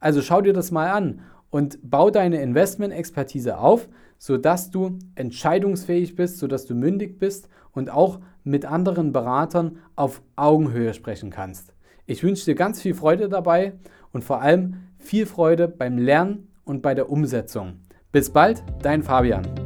Also 0.00 0.22
schau 0.22 0.40
dir 0.40 0.52
das 0.52 0.70
mal 0.70 0.90
an 0.90 1.20
und 1.50 1.78
bau 1.82 2.10
deine 2.10 2.40
Investment-Expertise 2.40 3.58
auf, 3.58 3.88
sodass 4.18 4.70
du 4.70 4.98
entscheidungsfähig 5.14 6.16
bist, 6.16 6.38
sodass 6.38 6.66
du 6.66 6.74
mündig 6.74 7.18
bist 7.18 7.48
und 7.72 7.90
auch 7.90 8.20
mit 8.44 8.64
anderen 8.64 9.12
Beratern 9.12 9.78
auf 9.96 10.22
Augenhöhe 10.36 10.94
sprechen 10.94 11.30
kannst. 11.30 11.74
Ich 12.06 12.22
wünsche 12.22 12.44
dir 12.44 12.54
ganz 12.54 12.80
viel 12.80 12.94
Freude 12.94 13.28
dabei 13.28 13.74
und 14.12 14.24
vor 14.24 14.40
allem 14.40 14.76
viel 14.98 15.26
Freude 15.26 15.68
beim 15.68 15.98
Lernen 15.98 16.48
und 16.64 16.82
bei 16.82 16.94
der 16.94 17.10
Umsetzung. 17.10 17.80
Bis 18.12 18.30
bald, 18.30 18.62
dein 18.82 19.02
Fabian. 19.02 19.65